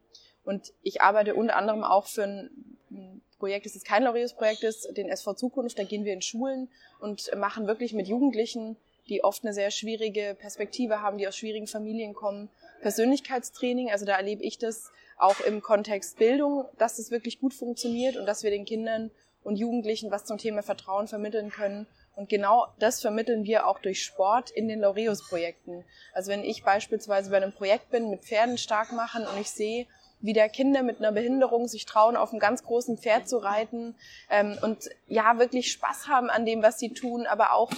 Und 0.44 0.74
ich 0.82 1.04
arbeite 1.04 1.36
unter 1.36 1.56
anderem 1.56 1.84
auch 1.84 2.08
für 2.08 2.24
ein 2.24 3.22
Projekt, 3.38 3.68
das 3.68 3.76
ist 3.76 3.86
kein 3.86 4.02
Laureus-Projekt 4.02 4.64
ist, 4.64 4.98
den 4.98 5.10
SV 5.10 5.36
Zukunft. 5.36 5.78
Da 5.78 5.84
gehen 5.84 6.06
wir 6.06 6.14
in 6.14 6.24
Schulen 6.24 6.70
und 7.00 7.30
machen 7.38 7.68
wirklich 7.68 7.94
mit 7.94 8.08
Jugendlichen, 8.08 8.76
die 9.10 9.24
oft 9.24 9.44
eine 9.44 9.54
sehr 9.54 9.70
schwierige 9.70 10.36
Perspektive 10.40 11.02
haben, 11.02 11.20
die 11.20 11.28
aus 11.28 11.38
schwierigen 11.38 11.68
Familien 11.68 12.16
kommen, 12.16 12.50
Persönlichkeitstraining. 12.82 13.92
Also 13.92 14.06
da 14.06 14.16
erlebe 14.18 14.42
ich 14.42 14.58
das 14.58 14.92
auch 15.18 15.40
im 15.42 15.62
Kontext 15.62 16.18
Bildung, 16.18 16.66
dass 16.80 16.98
es 16.98 17.12
wirklich 17.12 17.40
gut 17.40 17.54
funktioniert 17.54 18.18
und 18.18 18.26
dass 18.26 18.42
wir 18.42 18.50
den 18.50 18.66
Kindern 18.66 19.12
und 19.44 19.58
Jugendlichen 19.58 20.12
was 20.12 20.26
zum 20.26 20.38
Thema 20.38 20.64
Vertrauen 20.64 21.08
vermitteln 21.08 21.50
können 21.50 21.88
und 22.16 22.30
genau 22.30 22.68
das 22.80 23.02
vermitteln 23.02 23.44
wir 23.44 23.68
auch 23.68 23.80
durch 23.80 24.04
Sport 24.04 24.52
in 24.52 24.68
den 24.68 24.82
Laureus-Projekten. 24.82 25.84
Also 26.14 26.32
wenn 26.32 26.44
ich 26.44 26.64
beispielsweise 26.64 27.32
bei 27.32 27.38
einem 27.38 27.54
Projekt 27.54 27.90
bin, 27.90 28.10
mit 28.10 28.24
Pferden 28.24 28.58
stark 28.58 28.92
machen 28.92 29.26
und 29.26 29.40
ich 29.40 29.50
sehe, 29.50 29.88
wie 30.22 30.34
der 30.34 30.48
Kinder 30.48 30.84
mit 30.84 31.00
einer 31.00 31.12
Behinderung 31.12 31.68
sich 31.68 31.86
trauen, 31.86 32.16
auf 32.16 32.32
einem 32.32 32.40
ganz 32.40 32.64
großen 32.64 32.98
Pferd 32.98 33.28
zu 33.28 33.38
reiten 33.38 33.96
ähm, 34.30 34.58
und 34.62 34.90
ja, 35.08 35.38
wirklich 35.38 35.72
Spaß 35.72 36.08
haben 36.08 36.30
an 36.30 36.46
dem, 36.46 36.64
was 36.64 36.80
sie 36.80 36.94
tun, 36.94 37.26
aber 37.26 37.54
auch 37.54 37.72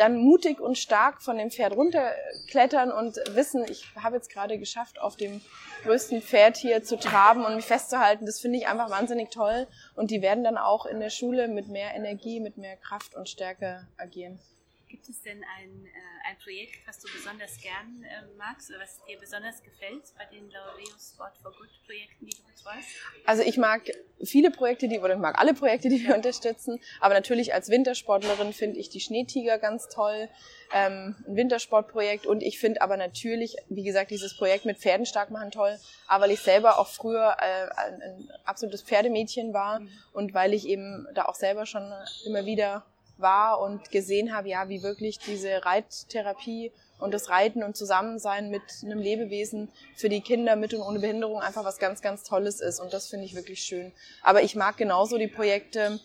dann 0.00 0.16
mutig 0.16 0.60
und 0.60 0.78
stark 0.78 1.22
von 1.22 1.36
dem 1.36 1.50
Pferd 1.50 1.76
runterklettern 1.76 2.90
und 2.90 3.16
wissen, 3.34 3.64
ich 3.68 3.86
habe 3.96 4.16
jetzt 4.16 4.32
gerade 4.32 4.58
geschafft, 4.58 4.98
auf 5.00 5.16
dem 5.16 5.42
größten 5.82 6.22
Pferd 6.22 6.56
hier 6.56 6.82
zu 6.82 6.98
traben 6.98 7.44
und 7.44 7.54
mich 7.54 7.66
festzuhalten. 7.66 8.24
Das 8.24 8.40
finde 8.40 8.58
ich 8.58 8.66
einfach 8.66 8.90
wahnsinnig 8.90 9.30
toll. 9.30 9.66
Und 9.94 10.10
die 10.10 10.22
werden 10.22 10.42
dann 10.42 10.56
auch 10.56 10.86
in 10.86 11.00
der 11.00 11.10
Schule 11.10 11.48
mit 11.48 11.68
mehr 11.68 11.94
Energie, 11.94 12.40
mit 12.40 12.56
mehr 12.56 12.76
Kraft 12.76 13.14
und 13.14 13.28
Stärke 13.28 13.86
agieren. 13.98 14.40
Gibt 14.90 15.08
es 15.08 15.22
denn 15.22 15.44
ein, 15.56 15.86
äh, 15.86 16.28
ein 16.28 16.36
Projekt, 16.42 16.84
was 16.84 16.98
du 16.98 17.06
besonders 17.12 17.60
gern 17.60 18.02
äh, 18.02 18.26
magst 18.36 18.70
oder 18.70 18.80
was 18.80 18.98
dir 19.06 19.18
besonders 19.20 19.62
gefällt 19.62 20.02
bei 20.18 20.24
den 20.24 20.50
Laureus 20.50 21.12
Sport 21.14 21.38
for 21.40 21.52
Good 21.52 21.70
Projekten, 21.86 22.26
die 22.26 22.36
du 22.36 22.42
betreust? 22.42 22.88
Also 23.24 23.44
ich 23.44 23.56
mag 23.56 23.82
viele 24.24 24.50
Projekte, 24.50 24.88
die, 24.88 24.98
oder 24.98 25.14
ich 25.14 25.20
mag 25.20 25.38
alle 25.38 25.54
Projekte, 25.54 25.88
die 25.88 26.04
wir 26.04 26.16
unterstützen, 26.16 26.80
aber 26.98 27.14
natürlich 27.14 27.54
als 27.54 27.68
Wintersportlerin 27.68 28.52
finde 28.52 28.80
ich 28.80 28.88
die 28.88 29.00
Schneetiger 29.00 29.58
ganz 29.58 29.88
toll, 29.88 30.28
ähm, 30.72 31.14
ein 31.26 31.36
Wintersportprojekt 31.36 32.26
und 32.26 32.42
ich 32.42 32.58
finde 32.58 32.82
aber 32.82 32.96
natürlich, 32.96 33.56
wie 33.68 33.84
gesagt, 33.84 34.10
dieses 34.10 34.36
Projekt 34.36 34.64
mit 34.64 34.78
Pferden 34.78 35.06
stark 35.06 35.30
machen 35.30 35.52
toll, 35.52 35.78
aber 36.08 36.24
weil 36.24 36.32
ich 36.32 36.40
selber 36.40 36.78
auch 36.78 36.88
früher 36.88 37.36
äh, 37.38 37.80
ein, 37.80 38.02
ein 38.02 38.30
absolutes 38.44 38.82
Pferdemädchen 38.82 39.52
war 39.52 39.80
mhm. 39.80 39.90
und 40.12 40.34
weil 40.34 40.52
ich 40.52 40.66
eben 40.66 41.06
da 41.14 41.26
auch 41.26 41.34
selber 41.34 41.64
schon 41.64 41.92
immer 42.26 42.44
wieder 42.44 42.84
war 43.20 43.60
und 43.60 43.90
gesehen 43.90 44.34
habe, 44.34 44.48
ja, 44.48 44.68
wie 44.68 44.82
wirklich 44.82 45.18
diese 45.18 45.64
Reittherapie 45.64 46.72
und 47.00 47.14
das 47.14 47.30
Reiten 47.30 47.62
und 47.62 47.76
Zusammensein 47.76 48.50
mit 48.50 48.62
einem 48.84 48.98
Lebewesen 48.98 49.70
für 49.96 50.08
die 50.08 50.20
Kinder 50.20 50.56
mit 50.56 50.74
und 50.74 50.82
ohne 50.82 51.00
Behinderung 51.00 51.40
einfach 51.40 51.64
was 51.64 51.78
ganz, 51.78 52.02
ganz 52.02 52.22
Tolles 52.22 52.60
ist. 52.60 52.80
Und 52.80 52.92
das 52.92 53.08
finde 53.08 53.24
ich 53.24 53.34
wirklich 53.34 53.62
schön. 53.62 53.92
Aber 54.22 54.42
ich 54.42 54.54
mag 54.54 54.76
genauso 54.76 55.18
die 55.18 55.28
Projekte, 55.28 56.00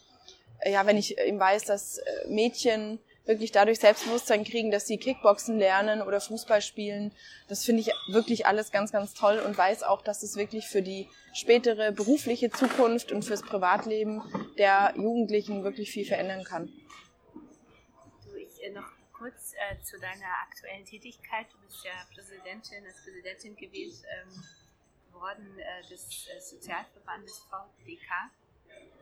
ja, 0.65 0.85
wenn 0.85 0.97
ich 0.97 1.17
eben 1.17 1.39
weiß, 1.39 1.65
dass 1.65 1.97
äh, 1.97 2.27
Mädchen 2.27 2.99
wirklich 3.25 3.51
dadurch 3.51 3.79
Selbstbewusstsein 3.79 4.43
kriegen, 4.43 4.69
dass 4.69 4.85
sie 4.85 4.97
Kickboxen 4.97 5.57
lernen 5.57 6.01
oder 6.01 6.21
Fußball 6.21 6.61
spielen. 6.61 7.11
Das 7.47 7.65
finde 7.65 7.81
ich 7.81 7.91
wirklich 8.07 8.45
alles 8.45 8.71
ganz, 8.71 8.91
ganz 8.91 9.15
toll 9.15 9.39
und 9.39 9.57
weiß 9.57 9.81
auch, 9.81 10.03
dass 10.03 10.21
es 10.21 10.35
wirklich 10.35 10.67
für 10.67 10.83
die 10.83 11.09
spätere 11.33 11.91
berufliche 11.91 12.51
Zukunft 12.51 13.11
und 13.11 13.25
fürs 13.25 13.41
Privatleben 13.41 14.21
der 14.59 14.93
Jugendlichen 14.95 15.63
wirklich 15.63 15.91
viel 15.91 16.05
verändern 16.05 16.43
kann 16.43 16.71
noch 18.71 18.91
kurz 19.13 19.53
äh, 19.53 19.81
zu 19.81 19.99
deiner 19.99 20.27
aktuellen 20.47 20.85
Tätigkeit. 20.85 21.47
Du 21.51 21.57
bist 21.65 21.83
ja 21.83 21.91
Präsidentin, 22.13 22.85
als 22.85 23.03
Präsidentin 23.03 23.55
gewählt 23.55 24.03
ähm, 24.21 24.43
worden 25.13 25.57
äh, 25.59 25.87
des 25.87 26.27
äh, 26.27 26.39
Sozialverbandes 26.39 27.39
VDK. 27.49 28.09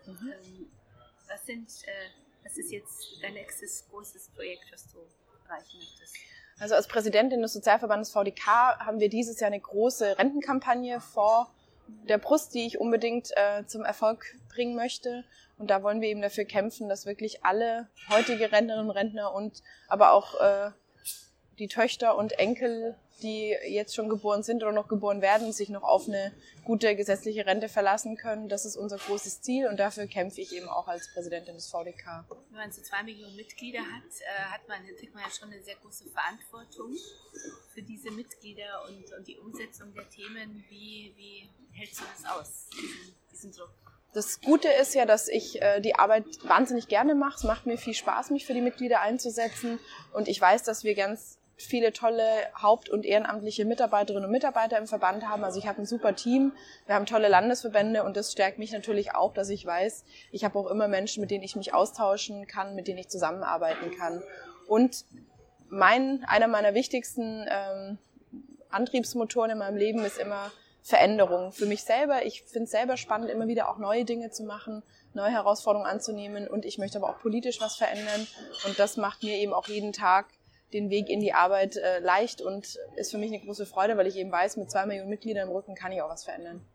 Mhm. 0.06 0.34
Ähm, 0.34 0.72
was, 1.28 1.46
sind, 1.46 1.70
äh, 1.88 2.10
was 2.44 2.58
ist 2.58 2.72
jetzt 2.72 3.22
dein 3.22 3.34
nächstes 3.34 3.88
großes 3.90 4.30
Projekt, 4.30 4.72
was 4.72 4.92
du 4.92 5.00
erreichen 5.48 5.78
möchtest? 5.78 6.16
Also 6.60 6.76
als 6.76 6.88
Präsidentin 6.88 7.42
des 7.42 7.54
Sozialverbandes 7.54 8.12
VDK 8.12 8.46
haben 8.80 9.00
wir 9.00 9.10
dieses 9.10 9.40
Jahr 9.40 9.48
eine 9.48 9.60
große 9.60 10.18
Rentenkampagne 10.18 11.02
vor 11.02 11.52
der 11.88 12.18
Brust, 12.18 12.54
die 12.54 12.66
ich 12.66 12.80
unbedingt 12.80 13.32
äh, 13.36 13.66
zum 13.66 13.84
Erfolg 13.84 14.36
bringen 14.50 14.76
möchte. 14.76 15.24
Und 15.58 15.70
da 15.70 15.84
wollen 15.84 16.02
wir 16.02 16.10
eben 16.10 16.22
dafür 16.22 16.46
kämpfen, 16.46 16.90
dass 16.90 17.06
wirklich 17.06 17.46
alle 17.46 17.88
heutige 18.10 18.52
Rentnerinnen 18.52 18.90
und 18.90 18.96
Rentner 18.96 19.34
und 19.34 19.62
aber 19.88 20.12
auch 20.12 20.40
äh, 20.40 20.72
die 21.60 21.68
Töchter 21.68 22.18
und 22.18 22.40
Enkel, 22.40 22.96
die 23.24 23.56
jetzt 23.68 23.96
schon 23.96 24.10
geboren 24.10 24.44
sind 24.44 24.62
oder 24.64 24.72
noch 24.72 24.88
geboren 24.88 25.22
werden, 25.22 25.52
sich 25.54 25.70
noch 25.70 25.84
auf 25.84 26.08
eine 26.08 26.34
gute 26.66 26.96
gesetzliche 26.96 27.46
Rente 27.46 27.70
verlassen 27.70 28.18
können. 28.18 28.50
Das 28.50 28.66
ist 28.66 28.76
unser 28.76 28.98
großes 28.98 29.42
Ziel 29.42 29.68
und 29.68 29.78
dafür 29.80 30.08
kämpfe 30.08 30.42
ich 30.42 30.54
eben 30.56 30.68
auch 30.68 30.88
als 30.88 31.12
Präsidentin 31.14 31.56
des 31.56 31.68
VDK. 31.70 32.26
Wenn 32.50 32.58
man 32.60 32.72
so 32.72 32.82
zwei 32.82 33.04
Millionen 33.04 33.36
Mitglieder 33.36 33.80
hat, 33.80 34.04
äh, 34.22 34.44
hat 34.52 34.68
man, 34.68 34.86
trägt 34.98 35.16
man 35.16 35.24
ja 35.24 35.30
schon 35.32 35.52
eine 35.52 35.62
sehr 35.64 35.76
große 35.76 36.06
Verantwortung 36.10 36.96
für 37.74 37.82
diese 37.82 38.12
Mitglieder 38.12 38.86
und, 38.88 39.18
und 39.18 39.28
die 39.28 39.38
Umsetzung 39.38 39.94
der 39.94 40.10
Themen. 40.10 40.64
Wie, 40.70 41.14
wie 41.16 41.50
hältst 41.72 42.02
du 42.02 42.04
das 42.14 42.32
aus, 42.32 42.68
diesen, 42.76 43.16
diesen 43.32 43.52
Druck? 43.52 43.72
Das 44.14 44.42
Gute 44.42 44.68
ist 44.70 44.94
ja, 44.94 45.06
dass 45.06 45.28
ich 45.28 45.60
äh, 45.62 45.82
die 45.82 45.96
Arbeit 45.96 46.26
wahnsinnig 46.44 46.88
gerne 46.88 47.16
mache. 47.16 47.38
Es 47.38 47.44
macht 47.44 47.66
mir 47.66 47.80
viel 47.80 47.96
Spaß, 47.96 48.30
mich 48.30 48.46
für 48.46 48.54
die 48.54 48.62
Mitglieder 48.62 49.02
einzusetzen. 49.02 49.80
Und 50.14 50.28
ich 50.28 50.40
weiß, 50.40 50.62
dass 50.64 50.84
wir 50.84 50.94
ganz 50.94 51.40
viele 51.56 51.94
tolle 51.94 52.24
haupt- 52.62 52.90
und 52.90 53.06
ehrenamtliche 53.06 53.66
Mitarbeiterinnen 53.66 54.26
und 54.26 54.32
Mitarbeiter 54.32 54.78
im 54.78 54.88
Verband 54.88 55.28
haben. 55.28 55.44
Also 55.44 55.60
ich 55.60 55.68
habe 55.68 55.82
ein 55.82 55.86
super 55.86 56.16
Team, 56.16 56.54
wir 56.86 56.96
haben 56.96 57.06
tolle 57.06 57.28
Landesverbände 57.28 58.04
und 58.04 58.18
das 58.18 58.32
stärkt 58.32 58.60
mich 58.60 58.72
natürlich 58.72 59.14
auch, 59.14 59.34
dass 59.34 59.50
ich 59.50 59.66
weiß, 59.66 60.04
ich 60.32 60.44
habe 60.44 60.58
auch 60.58 60.68
immer 60.68 60.88
Menschen, 60.88 61.22
mit 61.22 61.32
denen 61.32 61.44
ich 61.44 61.56
mich 61.56 61.74
austauschen 61.74 62.48
kann, 62.48 62.76
mit 62.76 62.88
denen 62.88 63.00
ich 63.00 63.10
zusammenarbeiten 63.10 63.92
kann. 63.96 64.24
Und 64.68 65.06
mein, 65.70 66.24
einer 66.28 66.48
meiner 66.48 66.74
wichtigsten 66.74 67.46
ähm, 67.50 67.98
Antriebsmotoren 68.70 69.52
in 69.52 69.58
meinem 69.58 69.78
Leben 69.78 70.04
ist 70.04 70.18
immer 70.18 70.52
Veränderung. 70.82 71.54
Für 71.54 71.66
mich 71.66 71.84
selber, 71.84 72.26
ich 72.26 72.44
finde 72.44 72.66
es 72.66 72.72
selber 72.72 72.98
spannend, 72.98 73.30
immer 73.30 73.48
wieder 73.48 73.70
auch 73.70 73.78
neue 73.78 74.04
Dinge 74.04 74.32
zu 74.32 74.44
machen, 74.44 74.84
neue 75.14 75.32
Herausforderungen 75.32 75.90
anzunehmen 75.90 76.48
und 76.48 76.66
ich 76.66 76.78
möchte 76.78 76.98
aber 76.98 77.10
auch 77.10 77.20
politisch 77.20 77.62
was 77.62 77.76
verändern 77.76 78.28
und 78.66 78.78
das 78.78 78.98
macht 78.98 79.24
mir 79.24 79.36
eben 79.38 79.54
auch 79.54 79.68
jeden 79.68 79.94
Tag 79.94 80.26
den 80.74 80.90
Weg 80.90 81.10
in 81.10 81.20
die 81.20 81.34
Arbeit 81.34 81.78
äh, 81.78 82.00
leicht 82.00 82.42
und 82.42 82.80
ist 82.96 83.12
für 83.12 83.18
mich 83.18 83.32
eine 83.32 83.44
große 83.44 83.66
Freude, 83.66 83.98
weil 83.98 84.08
ich 84.08 84.18
eben 84.18 84.32
weiß, 84.32 84.58
mit 84.58 84.72
zwei 84.72 84.86
Millionen 84.86 85.10
Mitgliedern 85.10 85.48
im 85.48 85.54
Rücken 85.54 85.76
kann 85.76 85.92
ich 85.92 86.02
auch 86.02 86.10
was 86.10 86.24
verändern. 86.24 86.66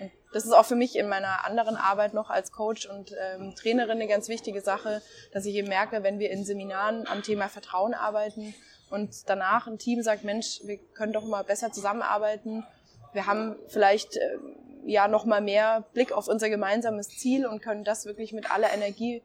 Und 0.00 0.10
das 0.32 0.44
ist 0.44 0.52
auch 0.52 0.64
für 0.64 0.74
mich 0.74 0.96
in 0.96 1.08
meiner 1.08 1.44
anderen 1.44 1.76
Arbeit 1.76 2.14
noch 2.14 2.30
als 2.30 2.50
Coach 2.50 2.86
und 2.86 3.14
ähm, 3.18 3.54
Trainerin 3.54 3.92
eine 3.92 4.08
ganz 4.08 4.28
wichtige 4.28 4.60
Sache, 4.60 5.02
dass 5.32 5.46
ich 5.46 5.54
eben 5.54 5.68
merke, 5.68 6.02
wenn 6.02 6.18
wir 6.18 6.30
in 6.30 6.44
Seminaren 6.44 7.06
am 7.06 7.22
Thema 7.22 7.48
Vertrauen 7.48 7.94
arbeiten 7.94 8.54
und 8.90 9.28
danach 9.28 9.66
ein 9.66 9.78
Team 9.78 10.02
sagt, 10.02 10.24
Mensch, 10.24 10.60
wir 10.64 10.78
können 10.94 11.12
doch 11.12 11.24
mal 11.24 11.44
besser 11.44 11.72
zusammenarbeiten. 11.72 12.64
Wir 13.12 13.26
haben 13.26 13.56
vielleicht 13.68 14.16
äh, 14.16 14.38
ja 14.86 15.08
noch 15.08 15.24
mal 15.24 15.40
mehr 15.40 15.84
Blick 15.92 16.12
auf 16.12 16.28
unser 16.28 16.48
gemeinsames 16.48 17.08
Ziel 17.08 17.46
und 17.46 17.62
können 17.62 17.84
das 17.84 18.04
wirklich 18.04 18.32
mit 18.32 18.50
aller 18.50 18.72
Energie 18.72 19.22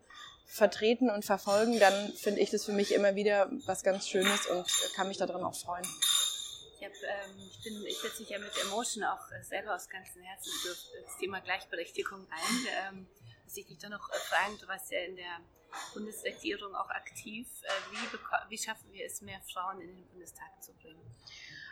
vertreten 0.49 1.09
und 1.12 1.23
verfolgen, 1.23 1.79
dann 1.79 2.12
finde 2.13 2.41
ich 2.41 2.49
das 2.49 2.65
für 2.65 2.71
mich 2.71 2.93
immer 2.93 3.15
wieder 3.15 3.49
was 3.65 3.83
ganz 3.83 4.07
Schönes 4.07 4.47
und 4.47 4.65
kann 4.95 5.07
mich 5.07 5.17
daran 5.17 5.43
auch 5.43 5.55
freuen. 5.55 5.85
Ich, 6.79 6.85
hab, 6.85 6.91
ähm, 6.91 7.38
ich, 7.38 7.63
bin, 7.63 7.85
ich 7.85 7.97
setze 7.99 8.21
mich 8.21 8.29
ja 8.31 8.39
mit 8.39 8.51
Emotion 8.63 9.03
auch 9.03 9.31
äh, 9.31 9.43
selber 9.43 9.75
aus 9.75 9.88
ganzem 9.89 10.23
Herzen 10.23 10.51
für 10.62 11.01
das 11.03 11.17
Thema 11.19 11.39
Gleichberechtigung 11.41 12.27
ein. 12.31 12.67
Ähm, 12.88 13.07
dass 13.45 13.57
ich 13.57 13.67
dich 13.67 13.77
da 13.77 13.89
noch 13.89 14.09
äh, 14.09 14.17
fragen, 14.29 14.57
du 14.59 14.67
warst 14.67 14.91
ja 14.91 14.99
in 14.99 15.15
der 15.15 15.39
Bundesregierung 15.93 16.75
auch 16.75 16.89
aktiv. 16.89 17.47
Äh, 17.63 17.69
wie, 17.91 18.49
wie 18.49 18.57
schaffen 18.57 18.91
wir 18.91 19.05
es, 19.05 19.21
mehr 19.21 19.41
Frauen 19.53 19.81
in 19.81 19.88
den 19.88 20.07
Bundestag 20.07 20.63
zu 20.63 20.73
bringen? 20.73 21.01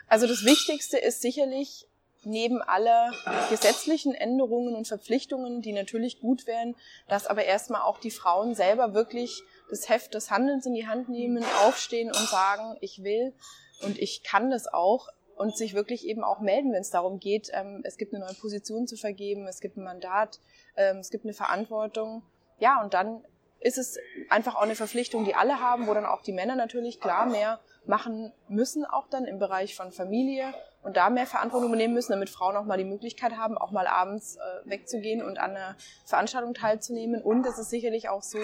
Also 0.06 0.26
das 0.26 0.44
Wichtigste 0.44 0.98
ist 0.98 1.20
sicherlich, 1.20 1.86
neben 2.28 2.62
aller 2.62 3.12
gesetzlichen 3.50 4.14
Änderungen 4.14 4.74
und 4.74 4.86
Verpflichtungen, 4.86 5.62
die 5.62 5.72
natürlich 5.72 6.20
gut 6.20 6.46
wären, 6.46 6.76
dass 7.08 7.26
aber 7.26 7.44
erstmal 7.44 7.82
auch 7.82 7.98
die 7.98 8.10
Frauen 8.10 8.54
selber 8.54 8.94
wirklich 8.94 9.42
das 9.70 9.88
Heft 9.88 10.14
des 10.14 10.30
Handelns 10.30 10.66
in 10.66 10.74
die 10.74 10.86
Hand 10.86 11.08
nehmen, 11.08 11.44
aufstehen 11.64 12.08
und 12.08 12.28
sagen, 12.28 12.76
ich 12.80 13.02
will 13.02 13.32
und 13.82 13.98
ich 13.98 14.22
kann 14.22 14.50
das 14.50 14.66
auch 14.66 15.08
und 15.36 15.56
sich 15.56 15.74
wirklich 15.74 16.06
eben 16.06 16.24
auch 16.24 16.40
melden, 16.40 16.72
wenn 16.72 16.80
es 16.80 16.90
darum 16.90 17.20
geht, 17.20 17.50
ähm, 17.52 17.80
es 17.84 17.96
gibt 17.96 18.12
eine 18.12 18.24
neue 18.24 18.34
Position 18.34 18.86
zu 18.86 18.96
vergeben, 18.96 19.46
es 19.46 19.60
gibt 19.60 19.76
ein 19.76 19.84
Mandat, 19.84 20.40
ähm, 20.76 20.98
es 20.98 21.10
gibt 21.10 21.24
eine 21.24 21.34
Verantwortung. 21.34 22.22
Ja, 22.58 22.82
und 22.82 22.92
dann 22.92 23.24
ist 23.60 23.78
es 23.78 23.98
einfach 24.30 24.56
auch 24.56 24.62
eine 24.62 24.74
Verpflichtung, 24.74 25.24
die 25.24 25.34
alle 25.34 25.60
haben, 25.60 25.86
wo 25.86 25.94
dann 25.94 26.06
auch 26.06 26.22
die 26.22 26.32
Männer 26.32 26.56
natürlich 26.56 27.00
klar 27.00 27.26
mehr 27.26 27.60
machen 27.88 28.32
müssen, 28.48 28.84
auch 28.84 29.08
dann 29.08 29.24
im 29.24 29.38
Bereich 29.38 29.74
von 29.74 29.90
Familie 29.92 30.52
und 30.82 30.96
da 30.96 31.10
mehr 31.10 31.26
Verantwortung 31.26 31.68
übernehmen 31.68 31.94
müssen, 31.94 32.12
damit 32.12 32.30
Frauen 32.30 32.56
auch 32.56 32.64
mal 32.64 32.78
die 32.78 32.84
Möglichkeit 32.84 33.36
haben, 33.36 33.58
auch 33.58 33.72
mal 33.72 33.86
abends 33.86 34.36
äh, 34.36 34.70
wegzugehen 34.70 35.22
und 35.22 35.38
an 35.38 35.50
einer 35.50 35.76
Veranstaltung 36.04 36.54
teilzunehmen. 36.54 37.20
Und 37.20 37.44
es 37.46 37.58
ist 37.58 37.70
sicherlich 37.70 38.08
auch 38.08 38.22
so, 38.22 38.38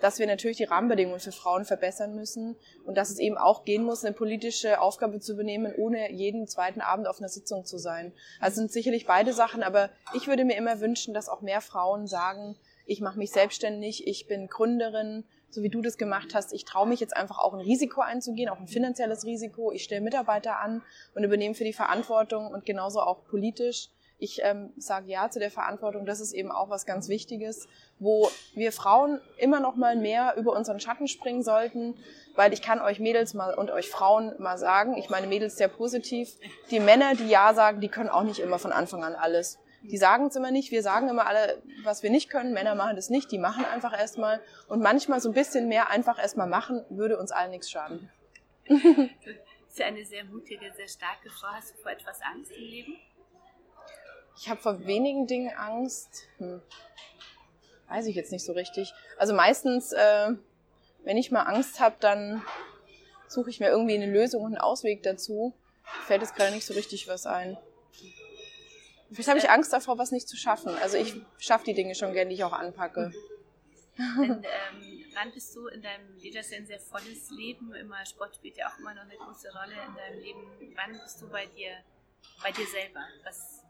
dass 0.00 0.18
wir 0.18 0.26
natürlich 0.26 0.56
die 0.56 0.64
Rahmenbedingungen 0.64 1.20
für 1.20 1.32
Frauen 1.32 1.64
verbessern 1.64 2.14
müssen 2.14 2.56
und 2.84 2.96
dass 2.96 3.10
es 3.10 3.18
eben 3.18 3.38
auch 3.38 3.64
gehen 3.64 3.84
muss, 3.84 4.04
eine 4.04 4.14
politische 4.14 4.80
Aufgabe 4.80 5.20
zu 5.20 5.34
übernehmen, 5.34 5.72
ohne 5.76 6.10
jeden 6.10 6.48
zweiten 6.48 6.80
Abend 6.80 7.06
auf 7.06 7.18
einer 7.18 7.28
Sitzung 7.28 7.64
zu 7.64 7.78
sein. 7.78 8.12
Also 8.40 8.56
sind 8.56 8.72
sicherlich 8.72 9.06
beide 9.06 9.32
Sachen, 9.32 9.62
aber 9.62 9.90
ich 10.12 10.26
würde 10.26 10.44
mir 10.44 10.56
immer 10.56 10.80
wünschen, 10.80 11.14
dass 11.14 11.28
auch 11.28 11.40
mehr 11.40 11.60
Frauen 11.60 12.06
sagen, 12.06 12.56
ich 12.86 13.00
mache 13.00 13.18
mich 13.18 13.32
selbstständig, 13.32 14.06
ich 14.06 14.26
bin 14.26 14.46
Gründerin, 14.46 15.24
so 15.56 15.62
wie 15.62 15.70
du 15.70 15.80
das 15.80 15.96
gemacht 15.96 16.34
hast, 16.34 16.52
ich 16.52 16.66
traue 16.66 16.86
mich 16.86 17.00
jetzt 17.00 17.16
einfach 17.16 17.38
auch 17.38 17.54
ein 17.54 17.60
Risiko 17.60 18.02
einzugehen, 18.02 18.50
auch 18.50 18.60
ein 18.60 18.68
finanzielles 18.68 19.24
Risiko. 19.24 19.72
Ich 19.72 19.84
stelle 19.84 20.02
Mitarbeiter 20.02 20.60
an 20.60 20.82
und 21.14 21.24
übernehme 21.24 21.54
für 21.54 21.64
die 21.64 21.72
Verantwortung 21.72 22.48
und 22.48 22.66
genauso 22.66 23.00
auch 23.00 23.24
politisch. 23.24 23.88
Ich 24.18 24.40
ähm, 24.42 24.72
sage 24.76 25.10
ja 25.10 25.30
zu 25.30 25.38
der 25.38 25.50
Verantwortung. 25.50 26.04
Das 26.04 26.20
ist 26.20 26.32
eben 26.32 26.52
auch 26.52 26.68
was 26.68 26.84
ganz 26.84 27.08
Wichtiges, 27.08 27.68
wo 27.98 28.28
wir 28.54 28.70
Frauen 28.70 29.20
immer 29.38 29.60
noch 29.60 29.76
mal 29.76 29.96
mehr 29.96 30.36
über 30.36 30.52
unseren 30.52 30.78
Schatten 30.78 31.08
springen 31.08 31.42
sollten, 31.42 31.94
weil 32.34 32.52
ich 32.52 32.60
kann 32.60 32.82
euch 32.82 33.00
Mädels 33.00 33.32
mal 33.32 33.54
und 33.54 33.70
euch 33.70 33.88
Frauen 33.88 34.34
mal 34.38 34.58
sagen, 34.58 34.98
ich 34.98 35.08
meine 35.08 35.26
Mädels 35.26 35.56
sehr 35.56 35.68
positiv, 35.68 36.34
die 36.70 36.80
Männer, 36.80 37.14
die 37.14 37.28
ja 37.28 37.54
sagen, 37.54 37.80
die 37.80 37.88
können 37.88 38.10
auch 38.10 38.24
nicht 38.24 38.40
immer 38.40 38.58
von 38.58 38.72
Anfang 38.72 39.04
an 39.04 39.14
alles. 39.14 39.58
Die 39.90 39.98
sagen 39.98 40.26
es 40.26 40.36
immer 40.36 40.50
nicht. 40.50 40.70
Wir 40.70 40.82
sagen 40.82 41.08
immer 41.08 41.26
alle, 41.26 41.62
was 41.84 42.02
wir 42.02 42.10
nicht 42.10 42.30
können. 42.30 42.52
Männer 42.52 42.74
machen 42.74 42.96
das 42.96 43.10
nicht. 43.10 43.30
Die 43.30 43.38
machen 43.38 43.64
einfach 43.64 43.98
erstmal. 43.98 44.40
Und 44.68 44.82
manchmal 44.82 45.20
so 45.20 45.28
ein 45.30 45.34
bisschen 45.34 45.68
mehr 45.68 45.90
einfach 45.90 46.18
erstmal 46.18 46.48
machen, 46.48 46.84
würde 46.88 47.18
uns 47.18 47.32
allen 47.32 47.50
nichts 47.50 47.70
schaden. 47.70 48.10
Du 48.68 49.78
bist 49.78 49.78
ja 49.78 49.86
eine 49.86 50.04
sehr 50.06 50.24
mutige, 50.24 50.72
sehr 50.74 50.88
starke 50.88 51.28
Frau. 51.28 51.48
Hast 51.48 51.74
du 51.74 51.82
vor 51.82 51.90
etwas 51.90 52.20
Angst 52.22 52.50
im 52.50 52.62
Leben? 52.62 52.96
Ich 54.38 54.48
habe 54.48 54.60
vor 54.60 54.86
wenigen 54.86 55.26
Dingen 55.26 55.54
Angst. 55.54 56.28
Hm. 56.38 56.62
Weiß 57.88 58.06
ich 58.06 58.16
jetzt 58.16 58.32
nicht 58.32 58.44
so 58.44 58.52
richtig. 58.52 58.92
Also 59.18 59.34
meistens, 59.34 59.92
äh, 59.92 60.32
wenn 61.04 61.16
ich 61.16 61.30
mal 61.30 61.42
Angst 61.42 61.78
habe, 61.78 61.96
dann 62.00 62.42
suche 63.28 63.50
ich 63.50 63.60
mir 63.60 63.68
irgendwie 63.68 63.94
eine 63.94 64.10
Lösung 64.10 64.42
und 64.42 64.54
einen 64.54 64.60
Ausweg 64.60 65.02
dazu. 65.02 65.52
Fällt 66.06 66.22
jetzt 66.22 66.34
gerade 66.34 66.54
nicht 66.54 66.66
so 66.66 66.74
richtig 66.74 67.06
was 67.06 67.26
ein. 67.26 67.56
Vielleicht 69.12 69.28
habe 69.28 69.38
ich 69.38 69.48
Angst 69.48 69.72
davor, 69.72 69.98
was 69.98 70.10
nicht 70.10 70.28
zu 70.28 70.36
schaffen. 70.36 70.74
Also 70.82 70.96
ich 70.96 71.14
schaffe 71.38 71.64
die 71.64 71.74
Dinge 71.74 71.94
schon 71.94 72.12
gerne, 72.12 72.30
die 72.30 72.34
ich 72.36 72.44
auch 72.44 72.52
anpacke. 72.52 73.12
Und, 74.18 74.44
ähm, 74.44 75.04
wann 75.14 75.32
bist 75.32 75.54
du 75.56 75.68
in 75.68 75.80
deinem 75.80 76.16
Leben, 76.18 76.36
das 76.36 76.46
ist 76.46 76.54
ein 76.54 76.66
sehr 76.66 76.80
volles 76.80 77.30
Leben, 77.30 77.74
immer 77.74 78.04
Sport 78.04 78.34
spielt 78.36 78.56
ja 78.56 78.68
auch 78.68 78.78
immer 78.78 78.94
noch 78.94 79.02
eine 79.02 79.16
große 79.16 79.50
Rolle 79.52 79.72
in 79.72 79.94
deinem 79.94 80.20
Leben. 80.22 80.74
Wann 80.76 81.00
bist 81.00 81.22
du 81.22 81.28
bei 81.28 81.46
dir, 81.46 81.70
bei 82.42 82.52
dir 82.52 82.66
selber? 82.66 83.00
Was, 83.24 83.62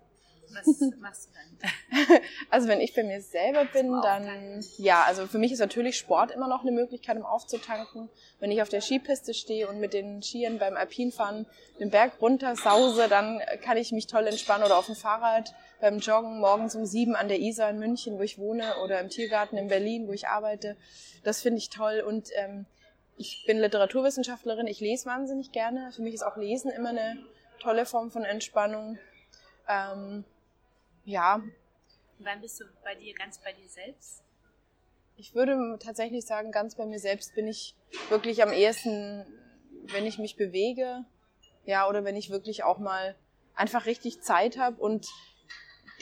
was 0.53 0.99
machst 0.99 1.29
du 1.29 1.35
dann? 1.35 2.21
Also 2.51 2.69
wenn 2.69 2.81
ich 2.81 2.95
bei 2.95 3.03
mir 3.03 3.21
selber 3.21 3.65
bin, 3.65 3.91
dann 4.03 4.65
ja, 4.79 5.05
also 5.05 5.27
für 5.27 5.39
mich 5.39 5.53
ist 5.53 5.59
natürlich 5.59 5.97
Sport 5.97 6.31
immer 6.31 6.49
noch 6.49 6.63
eine 6.63 6.73
Möglichkeit, 6.73 7.17
um 7.17 7.25
aufzutanken. 7.25 8.09
Wenn 8.39 8.51
ich 8.51 8.63
auf 8.63 8.69
der 8.69 8.81
Skipiste 8.81 9.35
stehe 9.35 9.69
und 9.69 9.81
mit 9.81 9.93
den 9.93 10.23
Skiern 10.23 10.59
beim 10.59 10.77
Alpinfahren 10.77 11.47
den 11.81 11.91
Berg 11.91 12.21
runter 12.21 12.57
sause, 12.57 13.09
dann 13.09 13.41
kann 13.63 13.77
ich 13.77 13.93
mich 13.93 14.07
toll 14.07 14.27
entspannen 14.27 14.65
oder 14.65 14.79
auf 14.79 14.87
dem 14.87 14.97
Fahrrad 14.97 15.55
beim 15.81 15.99
Joggen 15.99 16.39
morgens 16.41 16.75
um 16.75 16.87
sieben 16.87 17.17
an 17.17 17.29
der 17.29 17.41
Isar 17.41 17.71
in 17.71 17.79
München, 17.79 18.19
wo 18.19 18.23
ich 18.23 18.39
wohne, 18.39 18.77
oder 18.85 19.01
im 19.01 19.09
Tiergarten 19.09 19.59
in 19.59 19.69
Berlin, 19.69 20.09
wo 20.09 20.13
ich 20.13 20.29
arbeite. 20.29 20.77
Das 21.25 21.41
finde 21.41 21.59
ich 21.59 21.71
toll 21.71 22.03
und 22.07 22.29
ähm, 22.35 22.67
ich 23.19 23.45
bin 23.47 23.59
Literaturwissenschaftlerin, 23.59 24.67
ich 24.67 24.81
lese 24.81 25.07
wahnsinnig 25.07 25.53
gerne. 25.53 25.91
Für 25.93 26.03
mich 26.03 26.15
ist 26.15 26.23
auch 26.23 26.37
Lesen 26.37 26.71
immer 26.71 26.91
eine 26.91 27.17
tolle 27.61 27.87
Form 27.87 28.11
von 28.11 28.25
Entspannung. 28.25 28.99
Ähm, 29.69 30.25
ja. 31.07 31.43
Wann 32.19 32.41
bist 32.41 32.61
du 32.61 32.65
bei 32.85 32.95
dir 32.95 33.15
ganz 33.15 33.39
bei 33.39 33.53
dir 33.53 33.69
selbst? 33.69 34.23
Ich 35.17 35.35
würde 35.35 35.79
tatsächlich 35.83 36.27
sagen, 36.27 36.53
ganz 36.53 36.75
bei 36.75 36.85
mir 36.85 36.99
selbst 36.99 37.35
bin 37.35 37.49
ich 37.49 37.75
wirklich 38.11 38.43
am 38.43 38.53
ehesten, 38.53 39.25
wenn 39.85 40.05
ich 40.05 40.19
mich 40.19 40.37
bewege, 40.37 41.05
ja, 41.65 41.89
oder 41.89 42.05
wenn 42.05 42.17
ich 42.17 42.31
wirklich 42.31 42.65
auch 42.65 42.79
mal 42.79 43.17
einfach 43.55 43.87
richtig 43.87 44.21
Zeit 44.21 44.59
habe 44.59 44.77
und 44.77 45.07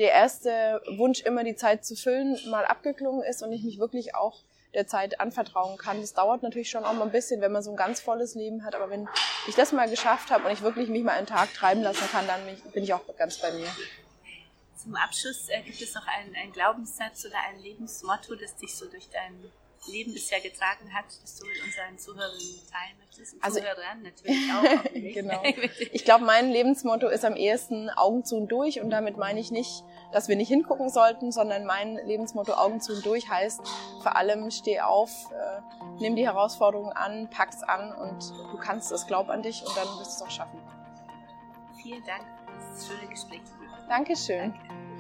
der 0.01 0.11
erste 0.11 0.83
Wunsch, 0.97 1.21
immer 1.21 1.45
die 1.45 1.55
Zeit 1.55 1.85
zu 1.85 1.95
füllen, 1.95 2.37
mal 2.51 2.65
abgeklungen 2.65 3.23
ist 3.23 3.43
und 3.43 3.53
ich 3.53 3.63
mich 3.63 3.79
wirklich 3.79 4.17
auch 4.17 4.43
der 4.75 4.89
Zeit 4.89 5.21
anvertrauen 5.21 5.79
kann. 5.79 6.01
Das 6.01 6.15
dauert 6.15 6.43
natürlich 6.43 6.69
schon 6.69 6.85
auch 6.85 6.93
mal 6.95 7.05
ein 7.05 7.13
bisschen, 7.13 7.41
wenn 7.41 7.53
man 7.53 7.63
so 7.63 7.71
ein 7.71 7.77
ganz 7.77 8.01
volles 8.01 8.35
Leben 8.35 8.65
hat, 8.65 8.75
aber 8.75 8.91
wenn 8.91 9.09
ich 9.47 9.55
das 9.55 9.71
mal 9.71 9.89
geschafft 9.89 10.33
habe 10.33 10.47
und 10.47 10.53
ich 10.53 10.63
wirklich 10.63 10.89
mich 10.89 11.05
mal 11.05 11.13
einen 11.13 11.29
Tag 11.29 11.55
treiben 11.55 11.83
lassen 11.83 12.09
kann, 12.11 12.27
dann 12.27 12.41
bin 12.73 12.83
ich 12.83 12.93
auch 12.93 13.03
ganz 13.17 13.39
bei 13.39 13.53
mir. 13.53 13.69
Zum 14.85 14.97
Abschluss 14.97 15.49
äh, 15.49 15.63
gibt 15.63 15.81
es 15.81 15.95
noch 15.95 16.07
einen, 16.07 16.37
einen 16.37 16.53
Glaubenssatz 16.53 17.25
oder 17.25 17.39
ein 17.49 17.59
Lebensmotto, 17.59 18.35
das 18.35 18.55
dich 18.57 18.77
so 18.77 18.87
durch 18.87 19.09
dein 19.09 19.51
Leben 19.87 20.13
bisher 20.13 20.41
getragen 20.41 20.93
hat, 20.93 21.07
das 21.23 21.39
du 21.39 21.47
mit 21.47 21.57
unseren 21.65 21.99
Zuhörern 21.99 22.39
teilen 22.71 22.99
möchtest? 22.99 23.35
Und 23.35 23.45
also, 23.45 23.61
Zuhörern 23.61 24.03
natürlich 24.03 24.53
auch. 24.53 24.93
genau. 24.93 25.43
Ich 25.93 26.05
glaube, 26.05 26.25
mein 26.25 26.51
Lebensmotto 26.51 27.09
ist 27.09 27.25
am 27.25 27.35
ehesten 27.35 27.89
Augen 27.89 28.25
zu 28.25 28.37
und 28.37 28.49
durch 28.49 28.81
und 28.81 28.91
damit 28.91 29.17
meine 29.17 29.41
ich 29.41 29.51
nicht, 29.51 29.85
dass 30.13 30.29
wir 30.29 30.37
nicht 30.37 30.49
hingucken 30.49 30.91
sollten, 30.91 31.33
sondern 31.33 31.65
mein 31.65 31.97
Lebensmotto 31.97 32.53
Augen 32.53 32.83
zu 32.83 32.93
und 32.93 33.07
durch 33.07 33.29
heißt 33.29 33.61
vor 34.03 34.17
allem 34.17 34.51
steh 34.51 34.81
auf, 34.81 35.11
äh, 35.33 35.61
nimm 35.99 36.15
die 36.15 36.27
Herausforderungen 36.27 36.93
an, 36.93 37.31
pack's 37.31 37.63
an 37.63 37.91
und 37.95 38.31
du 38.53 38.59
kannst 38.59 38.93
es, 38.93 39.07
glaub 39.07 39.31
an 39.31 39.43
dich 39.43 39.65
und 39.67 39.75
dann 39.77 39.87
wirst 39.99 40.21
du 40.21 40.23
es 40.25 40.31
auch 40.31 40.31
schaffen. 40.31 40.64
Vielen 41.85 42.03
Dank 42.05 42.25
für 42.47 42.71
das 42.73 42.87
schöne 42.87 43.07
Gespräch. 43.11 43.43
Dankeschön. 43.91 44.55
Danke. 44.55 44.94